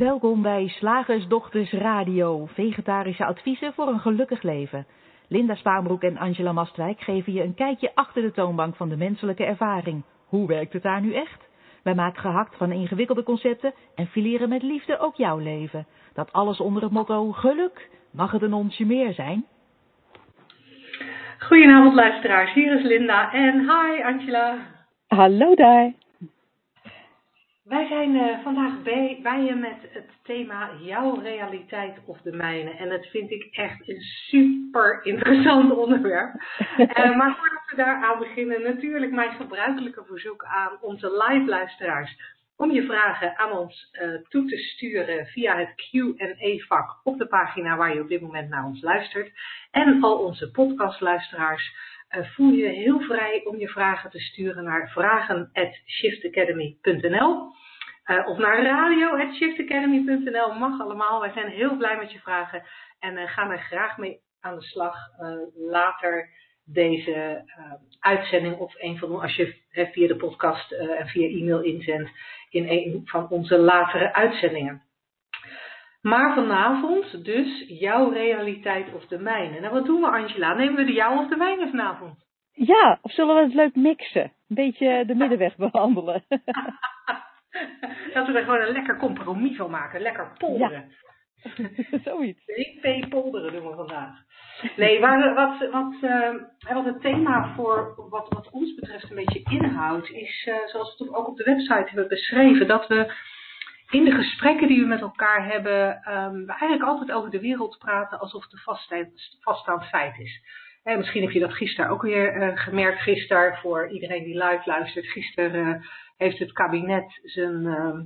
[0.00, 4.86] Welkom bij Slagersdochters Radio, vegetarische adviezen voor een gelukkig leven.
[5.28, 9.44] Linda Spaanbroek en Angela Mastwijk geven je een kijkje achter de toonbank van de menselijke
[9.44, 10.02] ervaring.
[10.26, 11.48] Hoe werkt het daar nu echt?
[11.82, 15.86] Wij maken gehakt van ingewikkelde concepten en fileren met liefde ook jouw leven.
[16.14, 17.90] Dat alles onder het motto geluk.
[18.12, 19.46] Mag het een onsje meer zijn?
[21.38, 24.56] Goedenavond luisteraars, hier is Linda en hi Angela.
[25.06, 25.92] Hallo daar.
[27.70, 32.70] Wij zijn uh, vandaag bij, bij je met het thema jouw realiteit of de mijne.
[32.70, 36.34] En dat vind ik echt een super interessant onderwerp.
[36.78, 42.16] uh, maar voordat we daar aan beginnen, natuurlijk mijn gebruikelijke verzoek aan onze live luisteraars.
[42.56, 47.76] Om je vragen aan ons uh, toe te sturen via het Q&A-vak op de pagina
[47.76, 49.30] waar je op dit moment naar ons luistert.
[49.70, 51.74] En al onze podcastluisteraars
[52.10, 57.52] voel je heel vrij om je vragen te sturen naar vragen.shiftacademy.nl.
[58.06, 60.54] Uh, of naar radio.shiftacademy.nl.
[60.54, 61.20] Mag allemaal.
[61.20, 62.62] Wij zijn heel blij met je vragen.
[62.98, 64.96] En uh, gaan er graag mee aan de slag
[65.54, 66.28] later
[66.64, 67.44] deze
[68.00, 68.56] uitzending.
[68.56, 72.10] Of een van als je via de podcast en via e-mail inzendt.
[72.50, 74.82] In een van onze latere uitzendingen.
[76.02, 79.60] Maar vanavond dus jouw realiteit of de mijne.
[79.60, 80.54] Nou wat doen we Angela?
[80.54, 82.28] Nemen we de jouw of de mijne vanavond?
[82.52, 84.22] Ja, of zullen we het leuk mixen?
[84.22, 86.24] Een beetje de middenweg behandelen.
[88.14, 90.00] Dat we er gewoon een lekker compromis van maken.
[90.00, 90.88] Lekker polderen.
[90.88, 91.98] Ja.
[92.04, 92.44] Zoiets.
[92.44, 94.18] DP polderen doen we vandaag.
[94.76, 99.42] Nee, maar wat, wat, uh, wat het thema voor wat, wat ons betreft een beetje
[99.50, 103.12] inhoudt, is uh, zoals we het ook op de website hebben beschreven, dat we
[103.90, 107.78] in de gesprekken die we met elkaar hebben, um, we eigenlijk altijd over de wereld
[107.78, 110.40] praten alsof het een vaststaand feit is.
[110.82, 113.00] En misschien heb je dat gisteren ook weer uh, gemerkt.
[113.00, 115.84] Gisteren, voor iedereen die live luistert, gisteren
[116.16, 117.98] heeft het kabinet zijn, uh,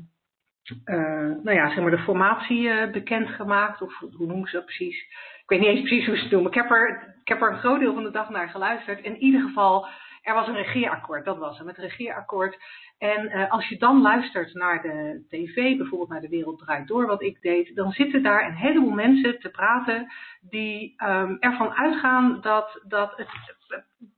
[0.84, 3.82] uh, nou ja, zeg maar de formatie bekendgemaakt.
[3.82, 5.00] Of hoe noemen ze dat precies?
[5.42, 6.50] Ik weet niet eens precies hoe ze het noemen.
[6.50, 9.00] Ik heb, er, ik heb er een groot deel van de dag naar geluisterd.
[9.00, 9.86] In ieder geval,
[10.24, 11.24] er was een regeerakkoord.
[11.24, 12.58] Dat was het, met regeerakkoord.
[12.98, 17.06] En uh, als je dan luistert naar de tv, bijvoorbeeld naar De Wereld Draait Door,
[17.06, 22.40] wat ik deed, dan zitten daar een heleboel mensen te praten die um, ervan uitgaan
[22.40, 23.28] dat, dat het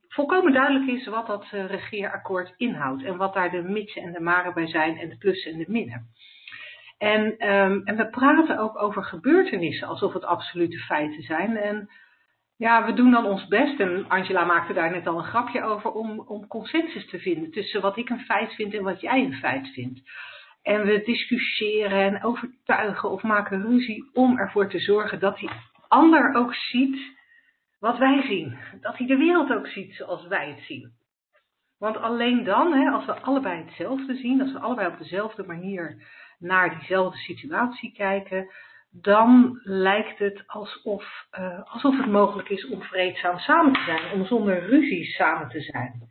[0.09, 4.21] volkomen duidelijk is wat dat uh, regeerakkoord inhoudt en wat daar de mitsen en de
[4.21, 6.07] maren bij zijn en de plussen en de minnen.
[6.99, 11.57] En, um, en we praten ook over gebeurtenissen alsof het absolute feiten zijn.
[11.57, 11.89] En
[12.57, 15.91] ja, we doen dan ons best, en Angela maakte daar net al een grapje over,
[15.91, 19.35] om, om consensus te vinden tussen wat ik een feit vind en wat jij een
[19.35, 20.01] feit vindt.
[20.63, 25.51] En we discussiëren en overtuigen of maken ruzie om ervoor te zorgen dat die
[25.89, 26.99] ander ook ziet
[27.81, 28.59] wat wij zien.
[28.81, 30.93] Dat hij de wereld ook ziet zoals wij het zien.
[31.79, 36.03] Want alleen dan, hè, als we allebei hetzelfde zien, als we allebei op dezelfde manier
[36.39, 38.51] naar diezelfde situatie kijken,
[39.01, 44.27] dan lijkt het alsof, uh, alsof het mogelijk is om vreedzaam samen te zijn, om
[44.27, 46.09] zonder ruzie samen te zijn.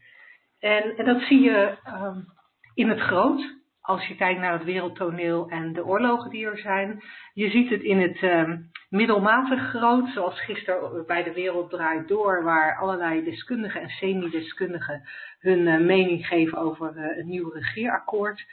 [0.59, 2.25] En, en dat zie je um,
[2.73, 7.03] in het groot, als je kijkt naar het wereldtoneel en de oorlogen die er zijn.
[7.33, 12.43] Je ziet het in het um, middelmatig groot, zoals gisteren bij de Wereld Draait Door,
[12.43, 15.07] waar allerlei deskundigen en semi-deskundigen
[15.39, 18.45] hun uh, mening geven over een nieuw regeerakkoord.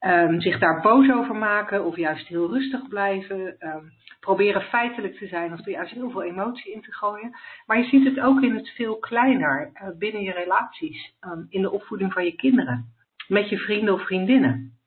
[0.00, 3.56] Um, zich daar boos over maken of juist heel rustig blijven.
[3.58, 7.36] Um, proberen feitelijk te zijn of er juist heel veel emotie in te gooien.
[7.66, 11.62] Maar je ziet het ook in het veel kleiner, uh, binnen je relaties, um, in
[11.62, 12.94] de opvoeding van je kinderen,
[13.28, 14.78] met je vrienden of vriendinnen.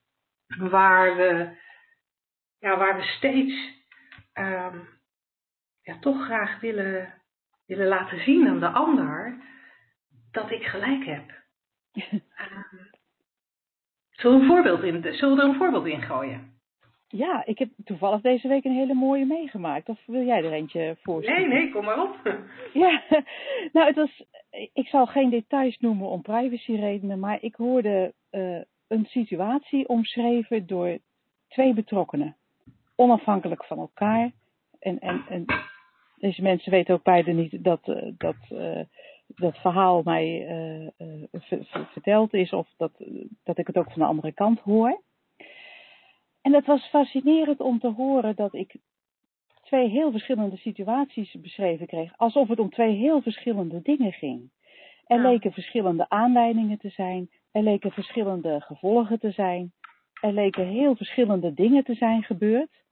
[0.58, 1.56] Waar we,
[2.58, 3.78] ja, waar we steeds
[5.82, 7.14] ja, toch graag willen,
[7.66, 9.38] willen laten zien aan de ander
[10.30, 11.30] dat ik gelijk heb.
[14.20, 16.58] Zullen we, een voorbeeld in, zullen we er een voorbeeld in gooien?
[17.08, 19.88] Ja, ik heb toevallig deze week een hele mooie meegemaakt.
[19.88, 21.48] Of wil jij er eentje voorstellen?
[21.48, 22.16] Nee, nee, kom maar op.
[22.72, 23.02] Ja,
[23.72, 24.24] nou het was,
[24.72, 30.98] ik zal geen details noemen om privacyredenen, maar ik hoorde uh, een situatie omschreven door
[31.48, 32.36] twee betrokkenen.
[32.96, 34.30] Onafhankelijk van elkaar.
[34.78, 35.44] En, en, en
[36.16, 38.80] deze mensen weten ook beide niet dat, uh, dat uh,
[39.34, 41.62] dat verhaal mij uh, uh,
[41.92, 42.92] verteld is of dat,
[43.42, 45.02] dat ik het ook van de andere kant hoor.
[46.40, 48.76] En het was fascinerend om te horen dat ik
[49.62, 54.50] twee heel verschillende situaties beschreven kreeg, alsof het om twee heel verschillende dingen ging.
[55.06, 55.28] Er ja.
[55.28, 59.72] leken verschillende aanleidingen te zijn, er leken verschillende gevolgen te zijn,
[60.20, 62.82] er leken heel verschillende dingen te zijn gebeurd.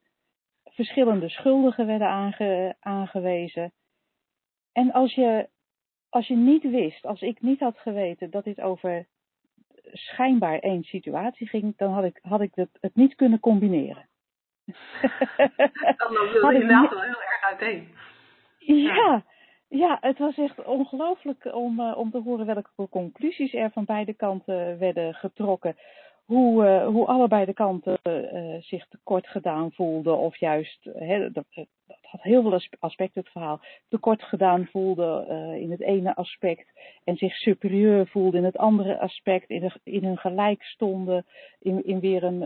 [0.65, 3.73] Verschillende schuldigen werden aange, aangewezen.
[4.73, 5.49] En als je
[6.09, 9.07] als je niet wist, als ik niet had geweten dat dit over
[9.93, 14.09] schijnbaar één situatie ging, dan had ik, had ik het, het niet kunnen combineren.
[14.65, 17.89] dan loopt het inderdaad wel heel erg uiteen.
[18.59, 19.25] Ja,
[19.69, 24.15] ja, het was echt ongelooflijk om, uh, om te horen welke conclusies er van beide
[24.15, 25.77] kanten werden getrokken.
[26.25, 31.45] Hoe, uh, hoe allebei de kanten uh, zich tekort gedaan voelden, of juist, hè, dat,
[31.51, 31.67] dat,
[32.11, 35.27] had heel veel aspecten het verhaal, tekort gedaan voelden
[35.61, 36.67] in het ene aspect
[37.05, 41.27] en zich superieur voelden in het andere aspect, in, in hun gelijk stonden,
[41.61, 42.43] in, in, weer een,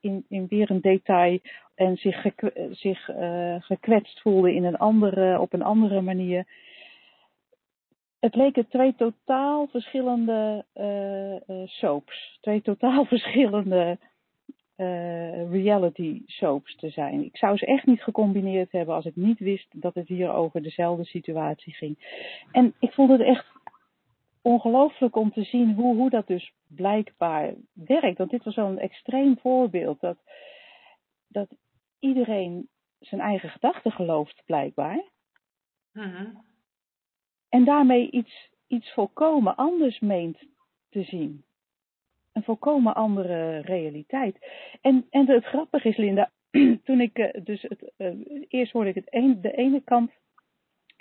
[0.00, 1.38] in, in weer een detail
[1.74, 2.24] en zich,
[2.70, 6.46] zich uh, gekwetst voelde in een andere, op een andere manier.
[8.20, 10.64] Het leken twee totaal verschillende
[11.64, 12.38] soaps.
[12.40, 13.98] Twee totaal verschillende
[15.50, 17.24] reality soaps te zijn.
[17.24, 20.62] Ik zou ze echt niet gecombineerd hebben als ik niet wist dat het hier over
[20.62, 21.98] dezelfde situatie ging.
[22.52, 23.46] En ik vond het echt
[24.42, 28.18] ongelooflijk om te zien hoe, hoe dat dus blijkbaar werkt.
[28.18, 30.00] Want dit was zo'n extreem voorbeeld.
[30.00, 30.18] Dat,
[31.28, 31.48] dat
[31.98, 35.02] iedereen zijn eigen gedachten gelooft, blijkbaar.
[35.92, 36.44] Mm-hmm.
[37.48, 40.38] En daarmee iets, iets volkomen anders meent
[40.88, 41.44] te zien.
[42.38, 44.36] Een volkomen andere realiteit.
[44.80, 46.30] En, en het grappige is, Linda,
[46.84, 48.12] toen ik uh, dus het, uh,
[48.48, 50.10] eerst hoorde ik het een, de ene kant,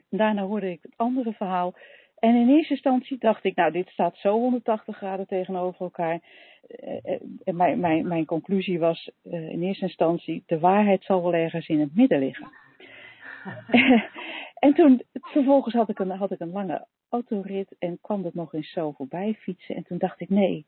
[0.09, 1.73] daarna hoorde ik het andere verhaal.
[2.19, 6.19] En in eerste instantie dacht ik, nou, dit staat zo 180 graden tegenover elkaar.
[7.43, 11.79] En mijn, mijn, mijn conclusie was in eerste instantie, de waarheid zal wel ergens in
[11.79, 12.51] het midden liggen.
[14.65, 18.53] en toen, vervolgens had ik, een, had ik een lange autorit en kwam dat nog
[18.53, 19.75] eens zo voorbij fietsen.
[19.75, 20.65] En toen dacht ik, nee,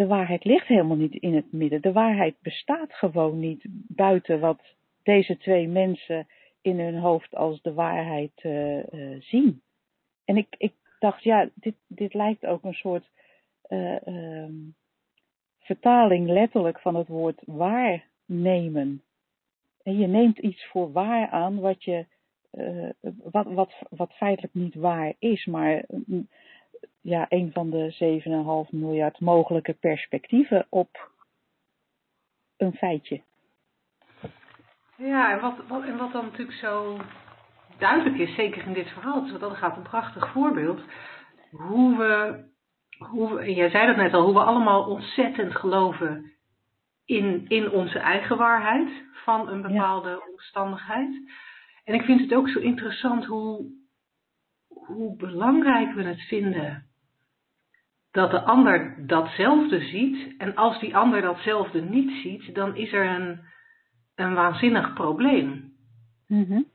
[0.00, 1.82] de waarheid ligt helemaal niet in het midden.
[1.82, 4.60] De waarheid bestaat gewoon niet buiten wat
[5.02, 6.26] deze twee mensen
[6.60, 9.62] in hun hoofd als de waarheid uh, uh, zien.
[10.24, 13.10] En ik, ik dacht, ja, dit, dit lijkt ook een soort
[13.68, 14.74] uh, um,
[15.58, 19.02] vertaling letterlijk van het woord waarnemen.
[19.82, 22.06] En je neemt iets voor waar aan wat, je,
[23.30, 26.20] wat, wat, wat feitelijk niet waar is, maar uh,
[27.00, 31.10] ja, een van de 7,5 miljard mogelijke perspectieven op
[32.56, 33.20] een feitje.
[34.96, 36.98] Ja, en wat, wat, en wat dan natuurlijk zo
[37.78, 40.80] duidelijk is, zeker in dit verhaal, want dat gaat een prachtig voorbeeld,
[41.50, 42.44] hoe we,
[42.98, 46.32] hoe we, jij zei dat net al, hoe we allemaal ontzettend geloven
[47.04, 50.22] in, in onze eigen waarheid van een bepaalde ja.
[50.30, 51.30] omstandigheid.
[51.84, 53.66] En ik vind het ook zo interessant hoe,
[54.92, 56.84] hoe belangrijk we het vinden
[58.10, 60.34] dat de ander datzelfde ziet.
[60.38, 63.40] En als die ander datzelfde niet ziet, dan is er een,
[64.14, 65.72] een waanzinnig probleem.
[66.26, 66.66] Mm-hmm.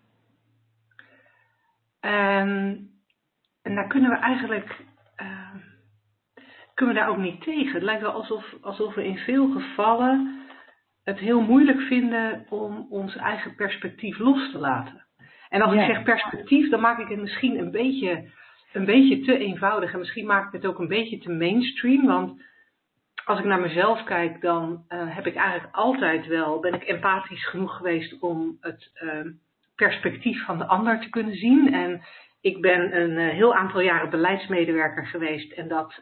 [1.99, 2.89] En,
[3.61, 4.83] en daar kunnen we eigenlijk
[5.21, 5.55] uh,
[6.73, 7.73] kunnen we daar ook niet tegen.
[7.73, 10.43] Het lijkt wel alsof, alsof we in veel gevallen
[11.03, 15.04] het heel moeilijk vinden om ons eigen perspectief los te laten.
[15.55, 15.81] En als ja.
[15.81, 18.29] ik zeg perspectief, dan maak ik het misschien een beetje,
[18.73, 19.93] een beetje te eenvoudig.
[19.93, 22.05] En misschien maak ik het ook een beetje te mainstream.
[22.05, 22.41] Want
[23.25, 27.47] als ik naar mezelf kijk, dan uh, heb ik eigenlijk altijd wel, ben ik empathisch
[27.47, 29.31] genoeg geweest om het uh,
[29.75, 31.73] perspectief van de ander te kunnen zien.
[31.73, 32.01] En
[32.41, 35.51] ik ben een uh, heel aantal jaren beleidsmedewerker geweest.
[35.51, 36.01] En dat,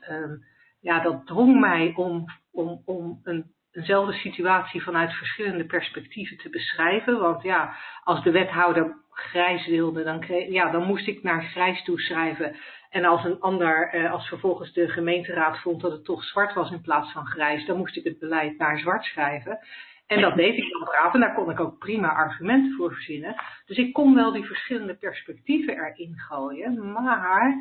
[0.81, 7.19] ja, dat drong mij om, om, om een eenzelfde situatie vanuit verschillende perspectieven te beschrijven.
[7.19, 12.55] Want ja, als de wethouder grijs wilde, dan, ja, dan moest ik naar grijs toeschrijven.
[12.89, 16.71] En als een ander, eh, als vervolgens de gemeenteraad vond dat het toch zwart was
[16.71, 19.59] in plaats van grijs, dan moest ik het beleid naar zwart schrijven.
[20.07, 23.35] En dat deed ik dan braaf en daar kon ik ook prima argumenten voor verzinnen.
[23.65, 26.91] Dus ik kon wel die verschillende perspectieven erin gooien.
[26.91, 27.55] Maar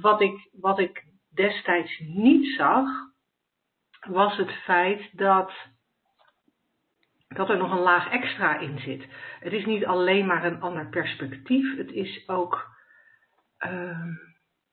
[0.00, 1.04] wat ik, wat ik
[1.34, 2.88] destijds niet zag,
[4.08, 5.52] was het feit dat,
[7.38, 9.06] dat er nog een laag extra in zit.
[9.40, 12.76] Het is niet alleen maar een ander perspectief, het is ook.
[13.66, 14.06] Uh,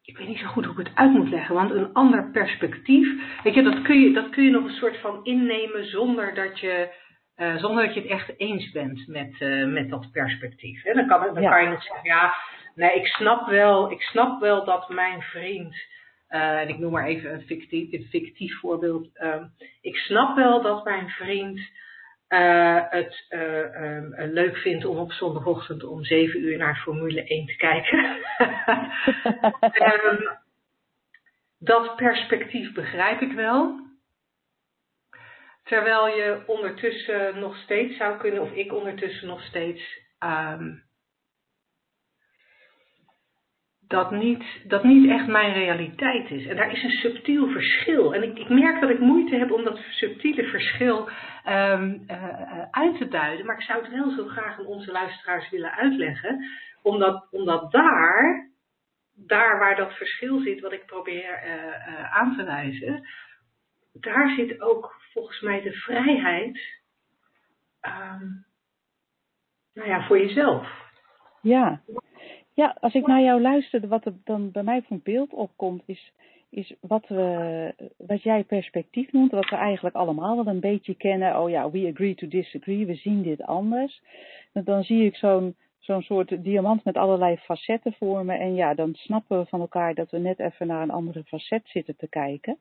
[0.03, 3.07] ik weet niet zo goed hoe ik het uit moet leggen, want een ander perspectief,
[3.43, 6.59] weet je, dat kun je, dat kun je nog een soort van innemen zonder dat
[6.59, 6.93] je,
[7.37, 10.83] uh, zonder dat je het echt eens bent met, uh, met dat perspectief.
[10.83, 10.93] Hè?
[10.93, 11.49] Dan, kan, dan ja.
[11.49, 12.33] kan je nog zeggen, ja,
[12.75, 15.75] nee, ik snap wel, ik snap wel dat mijn vriend
[16.29, 19.09] uh, en ik noem maar even een fictief, een fictief voorbeeld.
[19.21, 21.59] Um, ik snap wel dat mijn vriend
[22.35, 27.45] uh, het uh, um, leuk vindt om op zondagochtend om 7 uur naar Formule 1
[27.45, 27.99] te kijken.
[30.11, 30.37] um,
[31.71, 33.83] dat perspectief begrijp ik wel.
[35.63, 40.03] Terwijl je ondertussen nog steeds zou kunnen, of ik ondertussen nog steeds
[43.87, 46.45] dat niet, dat niet echt mijn realiteit is.
[46.45, 48.13] En daar is een subtiel verschil.
[48.13, 51.09] En ik, ik merk dat ik moeite heb om dat subtiele verschil
[51.47, 53.45] um, uh, uit te duiden.
[53.45, 56.45] Maar ik zou het wel zo graag aan onze luisteraars willen uitleggen.
[56.81, 58.49] Omdat, omdat daar,
[59.13, 63.07] daar waar dat verschil zit, wat ik probeer uh, aan te wijzen,
[63.93, 66.59] daar zit ook volgens mij de vrijheid
[67.81, 68.45] um,
[69.73, 70.67] nou ja, voor jezelf.
[71.41, 71.81] Ja.
[72.55, 76.11] Ja, als ik naar jou luister, wat er dan bij mij van beeld opkomt, is,
[76.49, 81.41] is wat, we, wat jij perspectief noemt, wat we eigenlijk allemaal wel een beetje kennen.
[81.41, 84.01] Oh ja, we agree to disagree, we zien dit anders.
[84.51, 88.33] Dan zie ik zo'n soort diamant met allerlei facetten voor me.
[88.33, 91.61] En ja, dan snappen we van elkaar dat we net even naar een andere facet
[91.67, 92.57] zitten te kijken.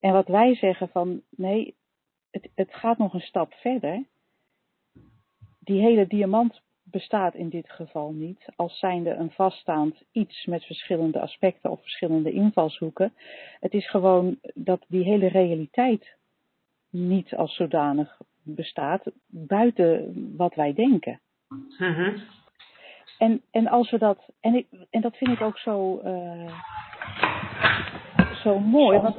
[0.00, 1.74] En wat wij zeggen van nee,
[2.30, 4.04] het, het gaat nog een stap verder.
[5.58, 11.20] Die hele diamant bestaat in dit geval niet als zijnde een vaststaand iets met verschillende
[11.20, 13.12] aspecten of verschillende invalshoeken.
[13.60, 16.16] Het is gewoon dat die hele realiteit
[16.90, 21.20] niet als zodanig bestaat buiten wat wij denken.
[21.78, 22.18] Mhm.
[23.18, 26.56] En, en als we dat, en, ik, en dat vind ik ook zo, uh,
[28.42, 29.16] zo mooi, want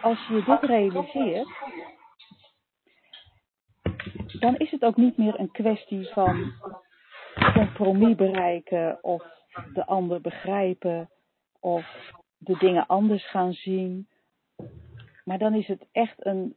[0.00, 1.48] als je dit realiseert,
[4.38, 6.52] dan is het ook niet meer een kwestie van
[7.34, 9.24] compromis bereiken of
[9.74, 11.10] de ander begrijpen
[11.60, 14.08] of de dingen anders gaan zien.
[15.24, 16.54] Maar dan is het echt een,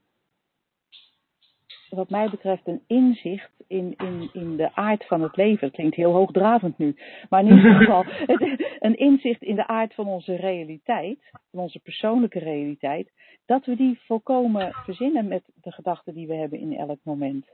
[1.89, 5.67] wat mij betreft, een inzicht in, in, in de aard van het leven.
[5.67, 6.95] Het klinkt heel hoogdravend nu,
[7.29, 8.05] maar in ieder geval
[8.79, 11.19] een inzicht in de aard van onze realiteit,
[11.51, 13.11] van onze persoonlijke realiteit,
[13.45, 17.47] dat we die volkomen verzinnen met de gedachten die we hebben in elk moment.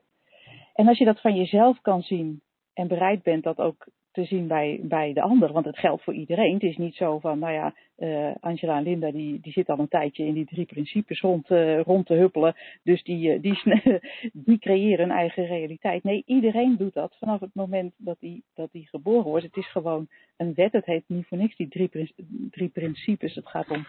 [0.73, 2.41] En als je dat van jezelf kan zien
[2.73, 6.13] en bereid bent dat ook te zien bij, bij de ander, want het geldt voor
[6.13, 6.53] iedereen.
[6.53, 9.79] Het is niet zo van, nou ja, uh, Angela en Linda die, die zitten al
[9.79, 13.61] een tijdje in die drie principes rond, uh, rond te huppelen, dus die, uh, die,
[14.45, 16.03] die creëren een eigen realiteit.
[16.03, 19.45] Nee, iedereen doet dat vanaf het moment dat hij dat die geboren wordt.
[19.45, 20.07] Het is gewoon
[20.37, 22.13] een wet, het heet niet voor niks die drie,
[22.51, 23.35] drie principes.
[23.35, 23.85] Het gaat om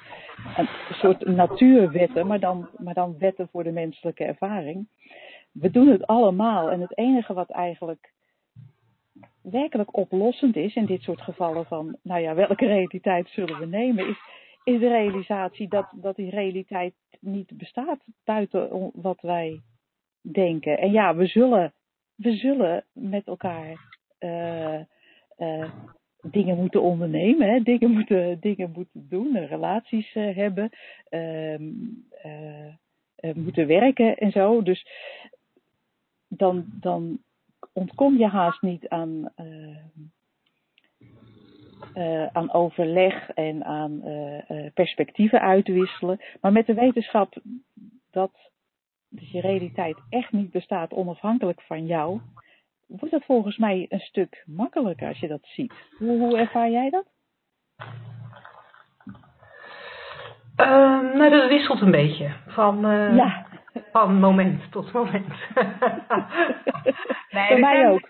[0.56, 4.86] een soort natuurwetten, maar dan, maar dan wetten voor de menselijke ervaring
[5.52, 6.70] we doen het allemaal.
[6.70, 8.12] En het enige wat eigenlijk
[9.42, 14.08] werkelijk oplossend is in dit soort gevallen van, nou ja, welke realiteit zullen we nemen,
[14.08, 14.18] is,
[14.64, 19.60] is de realisatie dat, dat die realiteit niet bestaat buiten wat wij
[20.20, 20.78] denken.
[20.78, 21.72] En ja, we zullen,
[22.14, 24.80] we zullen met elkaar uh,
[25.38, 25.70] uh,
[26.22, 27.60] dingen moeten ondernemen, hè?
[27.60, 30.70] Dingen, moeten, dingen moeten doen, relaties uh, hebben,
[33.34, 34.62] moeten werken en zo.
[34.62, 34.86] Dus
[36.28, 37.18] dan, dan
[37.72, 39.76] ontkom je haast niet aan, uh,
[41.94, 46.20] uh, aan overleg en aan uh, perspectieven uitwisselen.
[46.40, 47.34] Maar met de wetenschap
[48.10, 48.50] dat
[49.08, 52.20] dus je realiteit echt niet bestaat onafhankelijk van jou,
[52.86, 55.74] wordt dat volgens mij een stuk makkelijker als je dat ziet.
[55.98, 57.06] Hoe, hoe ervaar jij dat?
[60.56, 62.30] Uh, nou, dat wisselt een beetje.
[62.46, 63.46] Van, uh, ja.
[63.92, 65.34] Van moment tot moment.
[67.30, 68.08] nee, mij ook.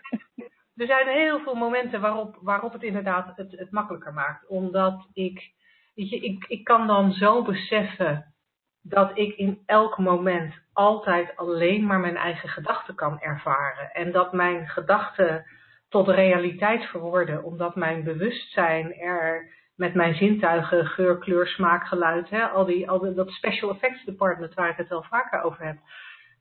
[0.76, 4.46] Er zijn heel veel momenten waarop, waarop het inderdaad het, het makkelijker maakt.
[4.48, 5.52] Omdat ik,
[5.94, 8.34] weet je, ik, ik kan dan zo beseffen
[8.82, 13.90] dat ik in elk moment altijd alleen maar mijn eigen gedachten kan ervaren.
[13.92, 15.44] En dat mijn gedachten
[15.88, 22.42] tot realiteit verworden, omdat mijn bewustzijn er met mijn zintuigen, geur, kleur, smaak, geluid, hè,
[22.48, 25.76] al die, al dat special effects department waar ik het wel vaker over heb.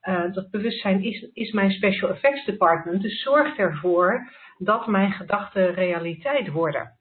[0.04, 5.74] Uh, dat bewustzijn is, is mijn special effects department, dus zorgt ervoor dat mijn gedachten
[5.74, 6.98] realiteit worden.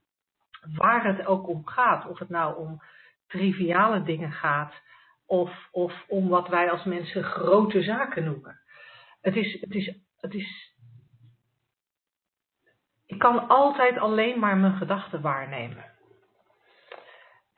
[0.75, 2.83] Waar het ook om gaat, of het nou om
[3.27, 4.73] triviale dingen gaat,
[5.27, 8.61] of, of om wat wij als mensen grote zaken noemen.
[9.21, 10.77] Het is, het is, het is
[13.07, 15.97] ik kan altijd alleen maar mijn gedachten waarnemen.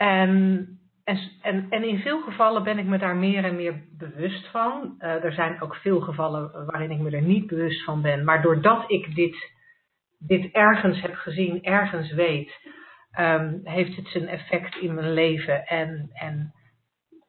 [0.00, 0.69] En,
[1.04, 4.95] en, en, in veel gevallen ben ik me daar meer en meer bewust van.
[4.99, 8.25] Uh, er zijn ook veel gevallen waarin ik me er niet bewust van ben.
[8.25, 9.52] Maar doordat ik dit,
[10.19, 12.52] dit ergens heb gezien, ergens weet,
[13.19, 15.66] um, heeft het zijn effect in mijn leven.
[15.66, 16.52] En, en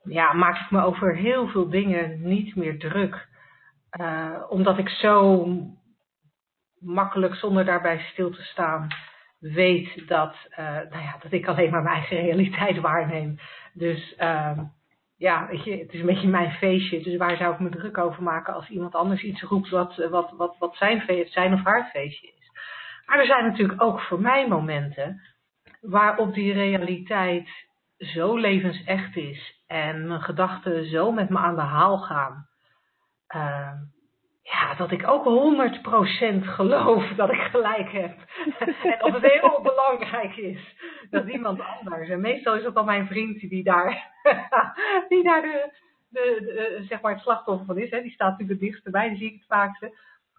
[0.03, 3.27] ja, maak ik me over heel veel dingen niet meer druk.
[3.99, 5.47] Uh, omdat ik zo
[6.79, 8.87] makkelijk, zonder daarbij stil te staan,
[9.41, 13.39] weet dat, uh, nou ja, dat ik alleen maar mijn eigen realiteit waarneem.
[13.73, 14.59] Dus uh,
[15.17, 17.03] ja, weet je, het is een beetje mijn feestje.
[17.03, 20.31] Dus waar zou ik me druk over maken als iemand anders iets roept wat, wat,
[20.31, 22.51] wat, wat zijn, zijn of haar feestje is.
[23.05, 25.21] Maar er zijn natuurlijk ook voor mij momenten
[25.81, 27.49] waarop die realiteit
[27.97, 32.47] zo levensecht is en mijn gedachten zo met me aan de haal gaan.
[33.35, 33.71] Uh,
[34.41, 38.17] ja, dat ik ook 100% geloof dat ik gelijk heb.
[38.83, 40.75] en dat het heel belangrijk is
[41.09, 42.09] dat iemand anders.
[42.09, 44.11] En meestal is het dan mijn vriend die daar,
[45.09, 45.73] die daar de,
[46.09, 47.89] de, de, zeg maar het slachtoffer van is.
[47.89, 48.01] Hè.
[48.01, 49.97] Die staat natuurlijk het dichtst bij, die zie ik het vaakste.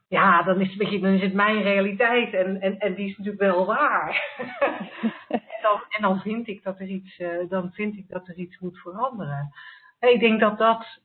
[0.09, 3.17] Ja, dan is, het, beetje, dan is het mijn realiteit en, en, en die is
[3.17, 4.35] natuurlijk wel waar.
[5.29, 8.37] en, dan, en dan vind ik dat er iets, uh, dan vind ik dat er
[8.37, 9.53] iets moet veranderen.
[9.99, 11.01] En ik denk dat, dat,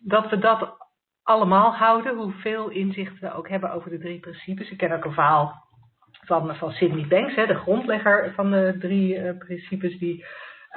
[0.00, 0.83] dat we dat
[1.24, 4.70] allemaal houden, hoeveel inzicht we ook hebben over de drie principes.
[4.70, 5.64] Ik ken ook een verhaal
[6.24, 9.98] van, van Sidney Banks, hè, de grondlegger van de drie uh, principes.
[9.98, 10.24] Die,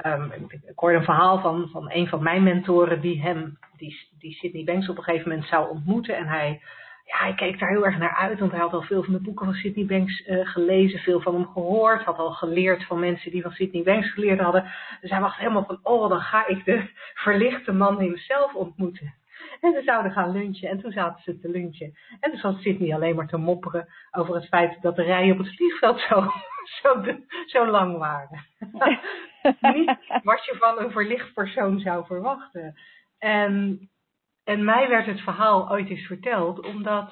[0.05, 4.33] um, ik hoorde een verhaal van, van een van mijn mentoren die hem, die, die
[4.33, 6.17] Sidney Banks op een gegeven moment zou ontmoeten.
[6.17, 6.61] En hij,
[7.05, 9.21] ja, hij keek daar heel erg naar uit, want hij had al veel van de
[9.21, 13.31] boeken van Sidney Banks uh, gelezen, veel van hem gehoord, had al geleerd van mensen
[13.31, 14.71] die van Sidney Banks geleerd hadden.
[15.01, 19.13] Dus hij was helemaal van, oh, dan ga ik de verlichte man hemzelf ontmoeten.
[19.61, 20.69] En ze zouden gaan lunchen.
[20.69, 21.97] En toen zaten ze te lunchen.
[22.19, 25.37] En toen zat Sydney alleen maar te mopperen over het feit dat de rijen op
[25.37, 26.31] het vliegveld zo,
[26.81, 27.03] zo,
[27.45, 28.45] zo lang waren.
[29.73, 32.75] Niet wat je van een verlicht persoon zou verwachten.
[33.19, 33.79] En,
[34.43, 37.11] en mij werd het verhaal ooit eens verteld, omdat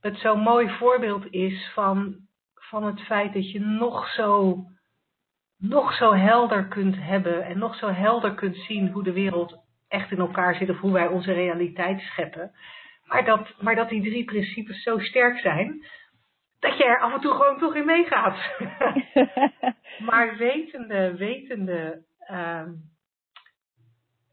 [0.00, 2.16] het zo'n mooi voorbeeld is van,
[2.54, 4.64] van het feit dat je nog zo,
[5.58, 9.58] nog zo helder kunt hebben en nog zo helder kunt zien hoe de wereld
[9.90, 12.52] echt in elkaar zit of hoe wij onze realiteit scheppen.
[13.04, 15.84] Maar dat, maar dat die drie principes zo sterk zijn,
[16.58, 18.38] dat je er af en toe gewoon toch in meegaat.
[20.08, 22.90] maar wetende, wetende, um,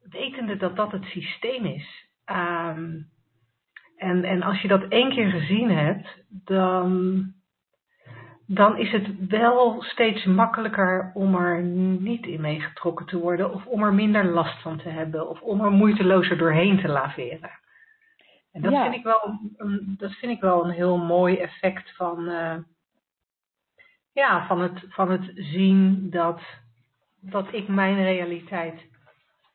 [0.10, 2.08] wetende dat dat het systeem is.
[2.26, 3.10] Um,
[3.98, 7.34] en, en als je dat één keer gezien hebt, dan,
[8.50, 11.62] dan is het wel steeds makkelijker om er
[12.00, 15.62] niet in meegetrokken te worden of om er minder last van te hebben of om
[15.62, 17.52] er moeitelozer doorheen te laveren.
[18.52, 22.30] En dat, vind, ik wel, een, dat vind ik wel een heel mooi effect van,
[22.30, 22.56] uh,
[24.12, 26.42] ja, van, het, van het zien dat,
[27.22, 28.86] dat ik mijn realiteit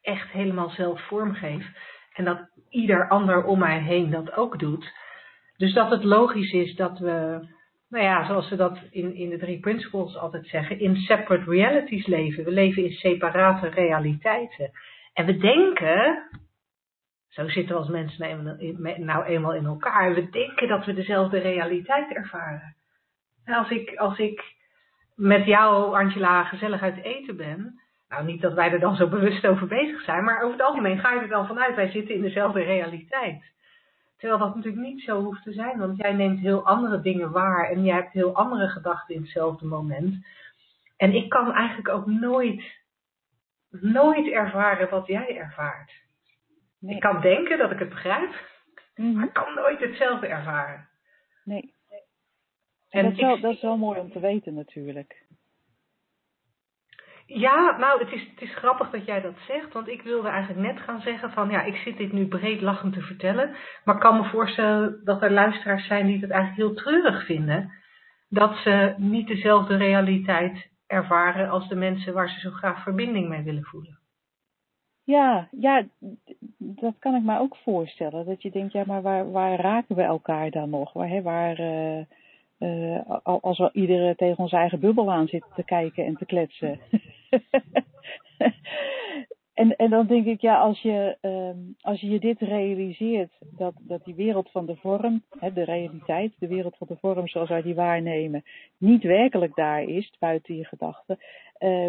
[0.02, 1.66] echt helemaal zelf vormgeef
[2.12, 4.92] en dat ieder ander om mij heen dat ook doet.
[5.56, 7.46] Dus dat het logisch is dat we
[7.92, 12.06] nou ja, zoals we dat in, in de drie principles altijd zeggen, in separate realities
[12.06, 12.44] leven.
[12.44, 14.70] We leven in separate realiteiten.
[15.12, 16.28] En we denken,
[17.28, 18.44] zo zitten we als mensen
[18.78, 22.76] nou, nou eenmaal in elkaar, we denken dat we dezelfde realiteit ervaren.
[23.44, 24.54] En als ik, als ik
[25.14, 29.46] met jou, Angela, gezellig uit eten ben, nou niet dat wij er dan zo bewust
[29.46, 32.22] over bezig zijn, maar over het algemeen ga je er dan vanuit, wij zitten in
[32.22, 33.42] dezelfde realiteit.
[34.22, 37.70] Terwijl dat natuurlijk niet zo hoeft te zijn, want jij neemt heel andere dingen waar
[37.70, 40.26] en jij hebt heel andere gedachten in hetzelfde moment.
[40.96, 42.62] En ik kan eigenlijk ook nooit,
[43.70, 45.92] nooit ervaren wat jij ervaart.
[46.80, 48.34] Ik kan denken dat ik het begrijp,
[48.94, 49.12] mhm.
[49.12, 50.88] maar ik kan nooit hetzelfde ervaren.
[51.44, 51.74] Nee.
[52.88, 55.26] En, dat, is wel, dat is wel mooi om te weten natuurlijk.
[57.26, 60.66] Ja, nou, het is, het is grappig dat jij dat zegt, want ik wilde eigenlijk
[60.66, 63.54] net gaan zeggen van, ja, ik zit dit nu breed lachend te vertellen,
[63.84, 67.72] maar ik kan me voorstellen dat er luisteraars zijn die het eigenlijk heel treurig vinden,
[68.28, 73.42] dat ze niet dezelfde realiteit ervaren als de mensen waar ze zo graag verbinding mee
[73.42, 73.98] willen voelen.
[75.04, 75.86] Ja, ja,
[76.58, 78.26] dat kan ik me ook voorstellen.
[78.26, 80.92] Dat je denkt, ja, maar waar, waar raken we elkaar dan nog?
[80.92, 81.58] Waar, hè, waar,
[82.58, 86.80] uh, als we iedereen tegen onze eigen bubbel aan zitten te kijken en te kletsen.
[89.54, 94.04] en, en dan denk ik, ja, als je, um, als je dit realiseert, dat, dat
[94.04, 97.62] die wereld van de vorm, hè, de realiteit, de wereld van de vorm zoals wij
[97.62, 98.44] die waarnemen,
[98.78, 101.18] niet werkelijk daar is, buiten je gedachten.
[101.58, 101.88] Uh,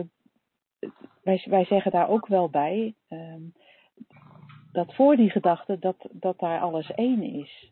[1.23, 3.53] wij, wij zeggen daar ook wel bij, um,
[4.71, 7.71] dat voor die gedachte, dat, dat daar alles één is.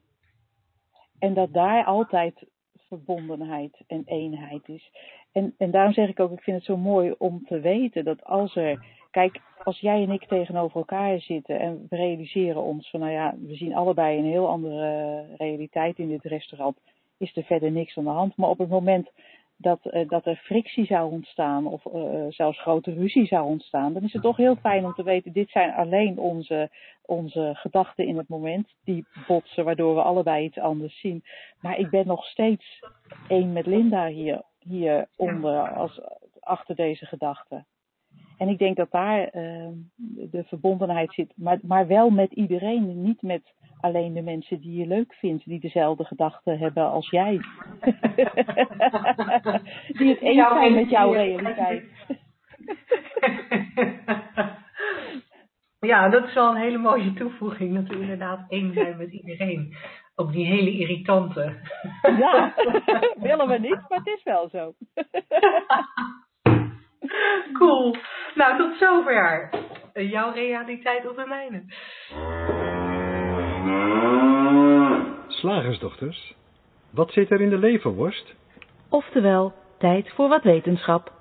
[1.19, 2.45] En dat daar altijd
[2.91, 4.91] verbondenheid en eenheid is.
[5.31, 8.23] En, en daarom zeg ik ook, ik vind het zo mooi om te weten dat
[8.23, 12.99] als er, kijk, als jij en ik tegenover elkaar zitten en we realiseren ons van,
[12.99, 16.77] nou ja, we zien allebei een heel andere realiteit in dit restaurant,
[17.17, 18.37] is er verder niks aan de hand.
[18.37, 19.11] Maar op het moment
[19.61, 24.03] dat, uh, dat er frictie zou ontstaan of uh, zelfs grote ruzie zou ontstaan, dan
[24.03, 26.69] is het toch heel fijn om te weten, dit zijn alleen onze,
[27.05, 31.23] onze gedachten in het moment, die botsen, waardoor we allebei iets anders zien.
[31.59, 32.79] Maar ik ben nog steeds
[33.27, 36.01] één met Linda hier, hieronder, als,
[36.39, 37.65] achter deze gedachten.
[38.41, 39.73] En ik denk dat daar ehm,
[40.31, 44.87] de verbondenheid zit, maar, maar wel met iedereen, niet met alleen de mensen die je
[44.87, 47.31] leuk vindt, die dezelfde gedachten hebben als jij.
[49.97, 51.83] die het eens zijn met jouw realiteit.
[55.79, 59.75] Ja, dat is wel een hele mooie toevoeging, dat we inderdaad één zijn met iedereen.
[60.15, 61.59] Ook die hele irritante.
[62.01, 62.53] Ja,
[63.29, 64.73] willen we niet, maar het is wel zo.
[67.59, 67.95] Cool.
[68.35, 69.49] Nou, tot zover.
[69.93, 71.63] Jouw realiteit op de mijne.
[75.27, 76.33] Slagersdochters,
[76.91, 78.33] wat zit er in de leverworst?
[78.89, 81.11] Oftewel, tijd voor wat wetenschap.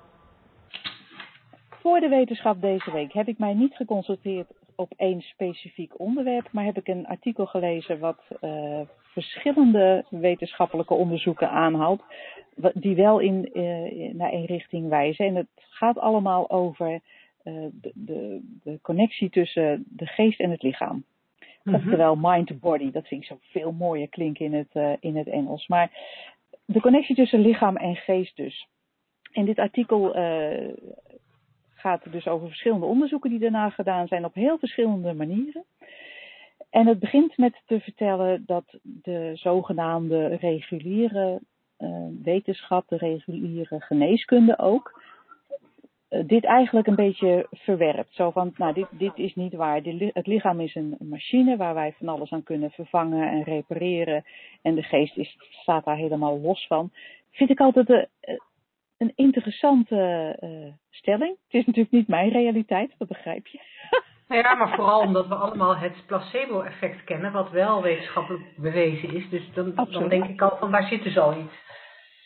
[1.70, 6.64] Voor de wetenschap deze week heb ik mij niet geconsulteerd op één specifiek onderwerp, maar
[6.64, 8.80] heb ik een artikel gelezen wat uh,
[9.12, 12.02] verschillende wetenschappelijke onderzoeken aanhaalt,
[12.74, 15.26] die wel in, uh, naar één richting wijzen.
[15.26, 17.00] En het gaat allemaal over uh,
[17.72, 20.94] de, de, de, connectie tussen de geest en het lichaam.
[20.94, 21.04] Mm
[21.62, 21.74] -hmm.
[21.74, 25.66] Oftewel mind-body, dat vind ik zo veel mooier klinken in het, in het Engels.
[25.66, 25.90] Maar
[26.64, 28.68] de connectie tussen lichaam en geest dus.
[29.32, 30.12] In dit artikel
[31.74, 35.64] gaat dus over verschillende onderzoeken die daarna gedaan zijn op heel verschillende manieren.
[36.70, 41.40] En het begint met te vertellen dat de zogenaamde reguliere
[41.78, 45.02] uh, wetenschap, de reguliere geneeskunde ook,
[46.10, 48.14] uh, dit eigenlijk een beetje verwerpt.
[48.14, 49.80] Zo van, nou, dit, dit is niet waar.
[50.12, 54.24] Het lichaam is een machine waar wij van alles aan kunnen vervangen en repareren.
[54.62, 56.90] En de geest is, staat daar helemaal los van.
[57.30, 58.08] Vind ik altijd de,
[58.96, 60.36] een interessante
[60.90, 61.30] stelling.
[61.30, 63.60] Het is natuurlijk niet mijn realiteit, dat begrijp je.
[64.30, 69.28] Nou ja, maar vooral omdat we allemaal het placebo-effect kennen, wat wel wetenschappelijk bewezen is.
[69.28, 71.54] Dus dan, dan denk ik al van, daar zit dus al iets.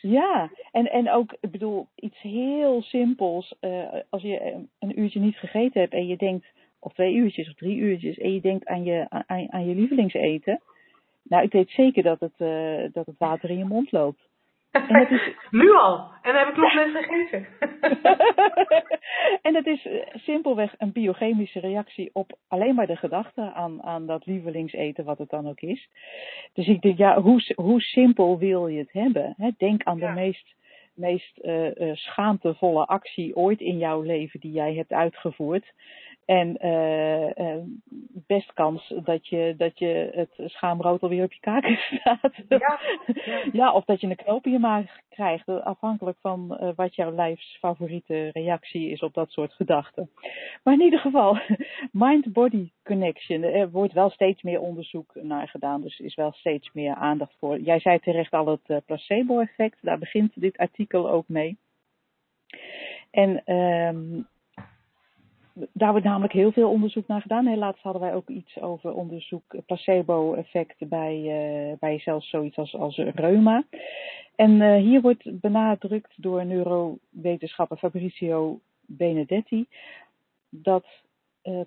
[0.01, 3.55] Ja, en, en ook, ik bedoel, iets heel simpels.
[3.61, 6.45] Uh, als je een uurtje niet gegeten hebt en je denkt,
[6.79, 10.61] of twee uurtjes of drie uurtjes, en je denkt aan je, aan, aan je lievelingseten.
[11.23, 14.21] Nou, ik weet zeker dat het, uh, dat het water in je mond loopt.
[14.75, 15.33] En is...
[15.61, 16.11] Nu al.
[16.21, 17.47] En dan heb ik nog net gegeten.
[19.47, 24.25] en het is simpelweg een biochemische reactie op alleen maar de gedachte aan, aan dat
[24.25, 25.89] lievelingseten, wat het dan ook is.
[26.53, 29.35] Dus ik denk, ja, hoe, hoe simpel wil je het hebben?
[29.57, 30.07] Denk aan ja.
[30.07, 30.55] de meest,
[30.93, 35.73] meest uh, schaamtevolle actie ooit in jouw leven die jij hebt uitgevoerd.
[36.25, 37.63] En uh, uh,
[38.27, 42.31] best kans dat je, dat je het schaamrood alweer op je kaken staat.
[42.47, 42.79] Ja, ja.
[43.61, 47.11] ja, of dat je een knoop in je maag krijgt, afhankelijk van uh, wat jouw
[47.11, 50.09] lijfs favoriete reactie is op dat soort gedachten.
[50.63, 51.37] Maar in ieder geval,
[51.91, 53.43] mind-body connection.
[53.43, 57.35] Er wordt wel steeds meer onderzoek naar gedaan, dus er is wel steeds meer aandacht
[57.39, 57.59] voor.
[57.59, 61.57] Jij zei terecht al het placebo-effect, daar begint dit artikel ook mee.
[63.11, 64.27] En um,
[65.55, 67.45] daar wordt namelijk heel veel onderzoek naar gedaan.
[67.45, 72.75] Heel laatst hadden wij ook iets over onderzoek placebo-effect bij, uh, bij zelfs zoiets als,
[72.75, 73.63] als reuma.
[74.35, 79.67] En uh, hier wordt benadrukt door neurowetenschapper Fabrizio Benedetti
[80.49, 80.85] dat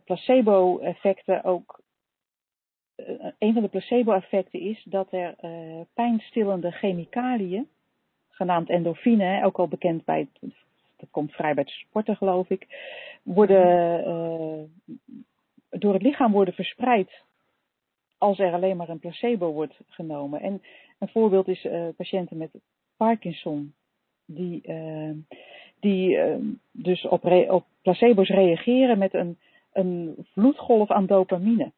[0.05, 1.81] placebo-effecten ook.
[3.39, 5.35] een van de placebo-effecten is dat er
[5.95, 7.69] pijnstillende chemicaliën,
[8.29, 10.53] genaamd endorfine, ook al bekend bij het
[10.99, 12.67] dat komt vrij bij het sporten geloof ik,
[13.23, 14.63] worden uh,
[15.71, 17.23] door het lichaam worden verspreid
[18.19, 20.41] als er alleen maar een placebo wordt genomen.
[20.41, 20.63] En
[20.99, 22.51] een voorbeeld is uh, patiënten met
[22.97, 23.75] Parkinson,
[24.25, 25.11] die, uh,
[25.81, 26.19] die
[26.71, 29.39] dus op, op placebo's reageren met een,
[29.73, 31.73] een vloedgolf aan dopamine.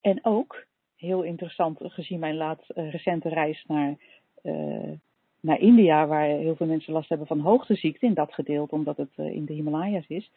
[0.00, 0.66] En ook,
[0.96, 3.96] heel interessant gezien mijn laatst recente reis naar
[5.40, 9.12] naar India, waar heel veel mensen last hebben van hoogteziekte, in dat gedeelte omdat het
[9.16, 10.30] uh, in de Himalaya's is,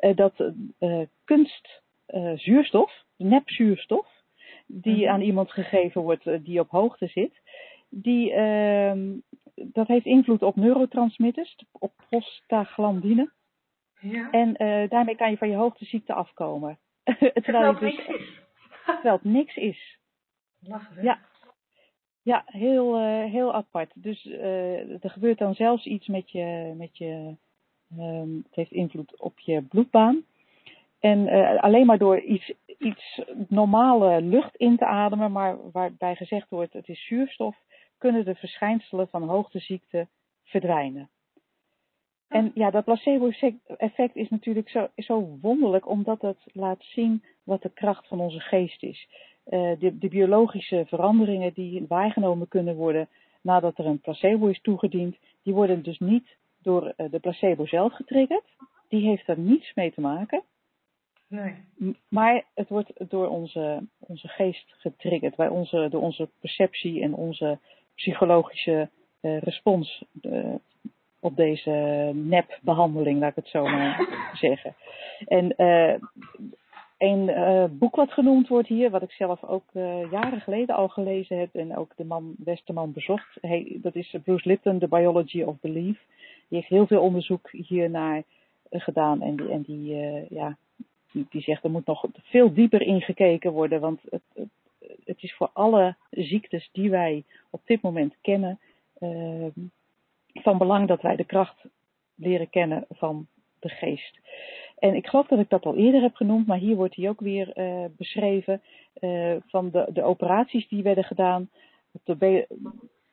[0.00, 0.32] uh, dat
[0.80, 4.06] uh, kunstzuurstof, nepzuurstof,
[4.66, 5.08] die -hmm.
[5.08, 7.40] aan iemand gegeven wordt die op hoogte zit,
[7.88, 9.08] die, ehm,
[9.54, 13.30] dat heeft invloed op neurotransmitters, op prostaglandine.
[14.00, 14.30] Ja.
[14.30, 14.52] En
[14.88, 16.78] daarmee kan je van je hoogteziekte afkomen.
[17.44, 18.40] terwijl, het dus, niks is.
[18.84, 19.98] terwijl het niks is.
[20.60, 21.18] Lachen, ja,
[22.30, 23.90] ja, heel, uh, heel apart.
[23.94, 27.34] Dus uh, er gebeurt dan zelfs iets met je, met je
[27.98, 30.24] um, het heeft invloed op je bloedbaan.
[31.00, 36.50] En uh, alleen maar door iets, iets normale lucht in te ademen, maar waarbij gezegd
[36.50, 37.56] wordt het is zuurstof,
[37.98, 40.06] kunnen de verschijnselen van hoogteziekte
[40.42, 41.08] verdwijnen.
[42.28, 47.70] En ja, dat placebo-effect is natuurlijk zo, zo wonderlijk, omdat het laat zien wat de
[47.70, 49.08] kracht van onze geest is.
[49.50, 53.08] Uh, de, de, biologische veranderingen die waargenomen kunnen worden
[53.40, 57.92] nadat er een placebo is toegediend, die worden dus niet door uh, de placebo zelf
[57.92, 58.44] getriggerd,
[58.88, 60.42] die heeft er niets mee te maken.
[61.30, 61.54] Nee.
[62.08, 67.58] Maar het wordt door onze, onze geest getriggerd, bij onze, door onze perceptie en onze
[67.94, 68.88] psychologische
[69.20, 70.54] eh, respons eh,
[71.20, 71.70] op deze
[72.14, 74.08] nepbehandeling, laat ik het zo maar
[74.40, 74.74] zeggen.
[75.26, 75.94] En eh,
[77.00, 80.88] een eh, boek wat genoemd wordt hier, wat ik zelf ook eh, jaren geleden al
[80.88, 85.42] gelezen heb en ook de man Westerman bezocht, hij, dat is Bruce Lipton, The Biology
[85.42, 85.98] of Belief.
[86.48, 88.22] Die heeft heel veel onderzoek hiernaar
[88.68, 89.96] eh, gedaan en die, en die,
[90.30, 90.56] ja,
[91.12, 94.48] die, zegt er moet nog veel dieper ingekeken worden, want het, het,
[95.04, 98.58] het is voor alle ziektes die wij op dit moment kennen
[99.00, 99.46] eh,
[100.34, 101.64] van belang dat wij de kracht
[102.14, 103.26] leren kennen van
[103.58, 104.18] de geest.
[104.80, 107.20] En ik geloof dat ik dat al eerder heb genoemd, maar hier wordt hij ook
[107.20, 108.62] weer eh, beschreven
[108.92, 111.50] eh, van de, de operaties die werden gedaan
[111.92, 112.46] op de, Be-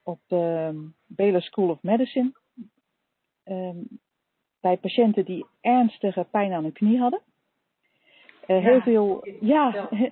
[0.03, 0.73] op de
[1.07, 2.31] Baylor School of Medicine.
[3.43, 3.77] Ehm,
[4.61, 7.21] bij patiënten die ernstige pijn aan hun knie hadden.
[8.47, 9.89] Eh, Ja, heel veel, ja,